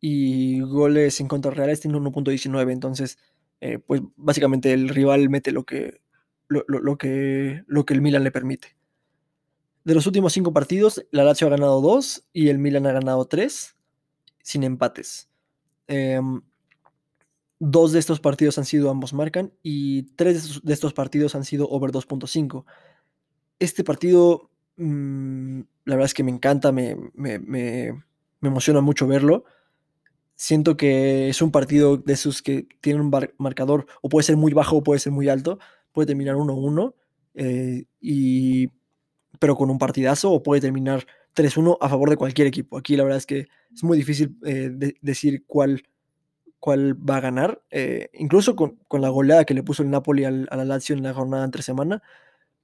y 0.00 0.58
goles 0.62 1.20
en 1.20 1.28
contra 1.28 1.52
reales 1.52 1.78
tiene 1.78 1.96
1.19. 1.96 2.72
Entonces, 2.72 3.18
eh, 3.60 3.78
pues 3.78 4.02
básicamente 4.16 4.72
el 4.72 4.88
rival 4.88 5.28
mete 5.30 5.52
lo 5.52 5.62
que, 5.62 6.00
lo, 6.48 6.98
que, 6.98 7.62
lo 7.68 7.86
que 7.86 7.94
el 7.94 8.02
Milan 8.02 8.24
le 8.24 8.32
permite. 8.32 8.76
De 9.84 9.94
los 9.94 10.08
últimos 10.08 10.32
cinco 10.32 10.52
partidos, 10.52 11.06
la 11.12 11.22
Lazio 11.22 11.46
ha 11.46 11.50
ganado 11.50 11.80
dos 11.80 12.24
y 12.32 12.48
el 12.48 12.58
Milan 12.58 12.88
ha 12.88 12.92
ganado 12.92 13.26
tres, 13.26 13.76
sin 14.42 14.64
empates. 14.64 15.28
Eh, 15.86 16.20
dos 17.60 17.92
de 17.92 18.00
estos 18.00 18.18
partidos 18.18 18.58
han 18.58 18.64
sido 18.64 18.90
ambos 18.90 19.12
marcan 19.12 19.52
y 19.62 20.02
tres 20.16 20.34
de 20.34 20.40
estos, 20.40 20.64
de 20.64 20.74
estos 20.74 20.94
partidos 20.94 21.36
han 21.36 21.44
sido 21.44 21.68
over 21.68 21.92
2.5 21.92 22.64
este 23.58 23.84
partido, 23.84 24.50
mmm, 24.76 25.60
la 25.84 25.94
verdad 25.94 26.06
es 26.06 26.14
que 26.14 26.22
me 26.22 26.30
encanta, 26.30 26.72
me, 26.72 26.96
me, 27.14 27.38
me, 27.38 28.04
emociona 28.42 28.80
mucho 28.80 29.06
verlo. 29.06 29.44
Siento 30.36 30.76
que 30.76 31.28
es 31.28 31.42
un 31.42 31.50
partido 31.50 31.96
de 31.96 32.12
esos 32.12 32.42
que 32.42 32.68
tiene 32.80 33.00
un 33.00 33.12
marcador, 33.38 33.86
o 34.02 34.08
puede 34.08 34.24
ser 34.24 34.36
muy 34.36 34.52
bajo 34.52 34.76
o 34.76 34.82
puede 34.82 35.00
ser 35.00 35.12
muy 35.12 35.28
alto, 35.28 35.58
puede 35.92 36.06
terminar 36.06 36.36
1-1, 36.36 36.94
eh, 37.34 37.86
pero 39.40 39.56
con 39.56 39.70
un 39.70 39.78
partidazo, 39.78 40.30
o 40.30 40.42
puede 40.42 40.60
terminar 40.60 41.06
3-1 41.34 41.78
a 41.80 41.88
favor 41.88 42.10
de 42.10 42.16
cualquier 42.16 42.46
equipo. 42.46 42.78
Aquí 42.78 42.96
la 42.96 43.04
verdad 43.04 43.18
es 43.18 43.26
que 43.26 43.48
es 43.74 43.82
muy 43.82 43.98
difícil 43.98 44.36
eh, 44.44 44.70
de, 44.72 44.96
decir 45.00 45.44
cuál, 45.46 45.82
cuál 46.60 46.94
va 46.94 47.16
a 47.16 47.20
ganar, 47.20 47.62
eh, 47.70 48.10
incluso 48.14 48.54
con, 48.54 48.76
con, 48.88 49.00
la 49.00 49.08
goleada 49.08 49.44
que 49.44 49.54
le 49.54 49.62
puso 49.64 49.82
el 49.82 49.90
Napoli 49.90 50.24
al, 50.24 50.46
a 50.50 50.56
la 50.56 50.64
Lazio 50.64 50.94
en 50.96 51.02
la 51.02 51.14
jornada 51.14 51.44
entre 51.44 51.62
semana, 51.62 52.02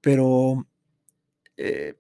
pero 0.01 0.67
eh, 1.57 1.95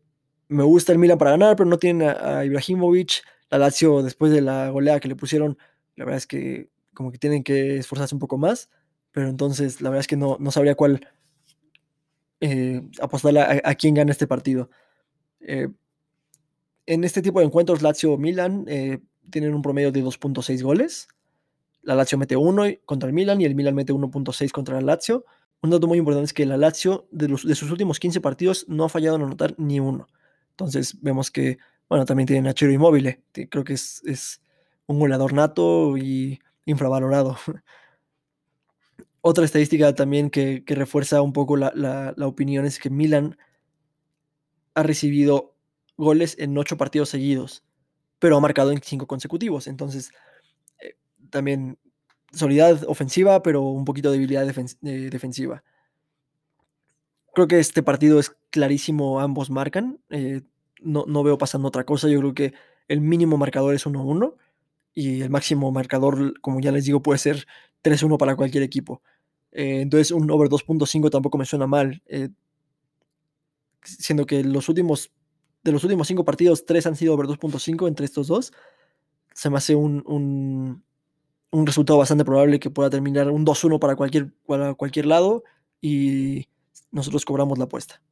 me 0.48 0.62
gusta 0.62 0.92
el 0.92 0.98
Milan 0.98 1.18
para 1.18 1.32
ganar, 1.32 1.56
pero 1.56 1.68
no 1.68 1.78
tienen 1.78 2.08
a, 2.08 2.44
Ibrahimovic. 2.44 3.22
La 3.50 3.58
Lazio, 3.58 4.02
después 4.02 4.32
de 4.32 4.40
la 4.40 4.70
goleada 4.70 5.00
que 5.00 5.08
le 5.08 5.16
pusieron, 5.16 5.58
la 5.96 6.04
verdad 6.04 6.18
es 6.18 6.26
que 6.26 6.70
como 6.92 7.12
que 7.12 7.18
tienen 7.18 7.42
que 7.44 7.76
esforzarse 7.76 8.14
un 8.14 8.18
poco 8.18 8.38
más. 8.38 8.70
Pero 9.12 9.28
entonces, 9.28 9.80
la 9.80 9.90
verdad 9.90 10.00
es 10.00 10.06
que 10.06 10.16
no, 10.16 10.36
no 10.40 10.50
sabría 10.50 10.74
cuál 10.74 11.08
eh, 12.40 12.82
apostarle 13.00 13.40
a, 13.40 13.74
quién 13.74 13.94
gana 13.94 14.10
este 14.10 14.26
partido. 14.26 14.70
Eh, 15.40 15.68
en 16.86 17.04
este 17.04 17.22
tipo 17.22 17.38
de 17.38 17.46
encuentros, 17.46 17.80
Lazio-Milan 17.80 18.64
eh, 18.68 18.98
tienen 19.30 19.54
un 19.54 19.62
promedio 19.62 19.92
de 19.92 20.02
2.6 20.02 20.62
goles. 20.62 21.08
La 21.82 21.94
Lazio 21.94 22.18
mete 22.18 22.36
1 22.36 22.64
contra 22.84 23.08
el 23.08 23.14
Milan 23.14 23.40
y 23.40 23.44
el 23.44 23.54
Milan 23.54 23.74
mete 23.74 23.92
1.6 23.92 24.50
contra 24.50 24.78
el 24.78 24.86
Lazio. 24.86 25.24
Un 25.62 25.70
dato 25.70 25.86
muy 25.86 25.98
importante 25.98 26.26
es 26.26 26.32
que 26.34 26.44
la 26.44 26.56
Lazio, 26.56 27.08
de, 27.10 27.36
sus 27.36 27.70
últimos 27.70 27.98
15 27.98 28.20
partidos, 28.20 28.66
no 28.68 28.84
ha 28.84 28.88
fallado 28.88 29.16
en 29.16 29.22
anotar 29.22 29.54
ni 29.56 29.80
uno. 29.80 30.06
Entonces 30.50 31.00
vemos 31.00 31.30
que, 31.30 31.58
bueno, 31.88 32.04
también 32.04 32.26
tienen 32.26 32.46
a 32.46 32.54
Chiro 32.54 32.70
Immobile. 32.70 33.22
Creo 33.50 33.64
que 33.64 33.72
es, 33.72 34.40
un 34.86 34.98
goleador 34.98 35.32
nato 35.32 35.96
y 35.96 36.38
infravalorado. 36.66 37.38
Otra 39.22 39.46
estadística 39.46 39.94
también 39.94 40.28
que, 40.28 40.62
refuerza 40.66 41.22
un 41.22 41.32
poco 41.32 41.56
la, 41.56 42.14
opinión 42.20 42.66
es 42.66 42.78
que 42.78 42.90
Milan 42.90 43.38
ha 44.74 44.82
recibido 44.82 45.56
goles 45.96 46.36
en 46.38 46.58
8 46.58 46.76
partidos 46.76 47.08
seguidos, 47.08 47.64
pero 48.18 48.36
ha 48.36 48.40
marcado 48.40 48.70
en 48.70 48.82
5 48.82 49.06
consecutivos. 49.06 49.66
Entonces, 49.66 50.12
eh, 50.78 50.96
también 51.30 51.78
solidez 52.34 52.84
ofensiva, 52.86 53.42
pero 53.42 53.62
un 53.62 53.84
poquito 53.84 54.10
de 54.10 54.18
debilidad 54.18 54.46
defen 54.46 54.66
de 54.80 55.10
defensiva. 55.10 55.62
Creo 57.34 57.48
que 57.48 57.58
este 57.58 57.82
partido 57.82 58.20
es 58.20 58.36
clarísimo, 58.50 59.20
ambos 59.20 59.50
marcan. 59.50 59.98
Eh, 60.10 60.42
no, 60.80 61.04
no, 61.08 61.22
veo 61.22 61.38
pasando 61.38 61.68
otra 61.68 61.84
cosa. 61.84 62.08
Yo 62.08 62.20
creo 62.20 62.34
que 62.34 62.54
el 62.88 63.00
mínimo 63.00 63.36
marcador 63.36 63.74
es 63.74 63.86
1-1 63.86 64.36
y 64.94 65.22
el 65.22 65.30
máximo 65.30 65.72
marcador, 65.72 66.40
como 66.40 66.60
ya 66.60 66.70
les 66.70 66.84
digo, 66.84 67.02
puede 67.02 67.18
ser 67.18 67.46
3-1 67.82 68.18
para 68.18 68.36
cualquier 68.36 68.62
equipo. 68.62 69.02
Eh, 69.50 69.80
entonces 69.80 70.10
un 70.10 70.30
over 70.30 70.48
2.5 70.48 71.10
tampoco 71.10 71.38
me 71.38 71.46
suena 71.46 71.66
mal. 71.66 72.02
Eh, 72.06 72.28
siendo 73.82 74.26
que 74.26 74.42
los 74.44 74.68
últimos, 74.68 75.12
de 75.62 75.72
los 75.72 75.84
últimos 75.84 76.08
cinco 76.08 76.24
partidos, 76.24 76.66
tres 76.66 76.86
han 76.86 76.96
sido 76.96 77.14
over 77.14 77.26
2.5 77.26 77.88
entre 77.88 78.06
estos 78.06 78.26
dos. 78.26 78.52
Se 79.32 79.50
me 79.50 79.58
hace 79.58 79.74
un, 79.74 80.84
un 81.54 81.66
resultado 81.66 82.00
bastante 82.00 82.24
probable 82.24 82.58
que 82.58 82.68
pueda 82.68 82.90
terminar 82.90 83.30
un 83.30 83.46
2-1 83.46 83.78
para 83.78 83.94
cualquier, 83.94 84.32
para 84.44 84.74
cualquier 84.74 85.06
lado 85.06 85.44
y 85.80 86.48
nosotros 86.90 87.24
cobramos 87.24 87.58
la 87.58 87.64
apuesta. 87.64 88.02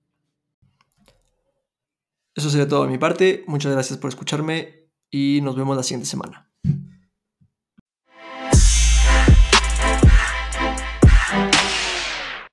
Eso 2.36 2.50
sería 2.50 2.68
todo 2.68 2.84
de 2.84 2.90
mi 2.90 2.98
parte. 2.98 3.42
Muchas 3.48 3.72
gracias 3.72 3.98
por 3.98 4.10
escucharme 4.10 4.86
y 5.10 5.40
nos 5.42 5.56
vemos 5.56 5.76
la 5.76 5.82
siguiente 5.82 6.06
semana. 6.06 6.51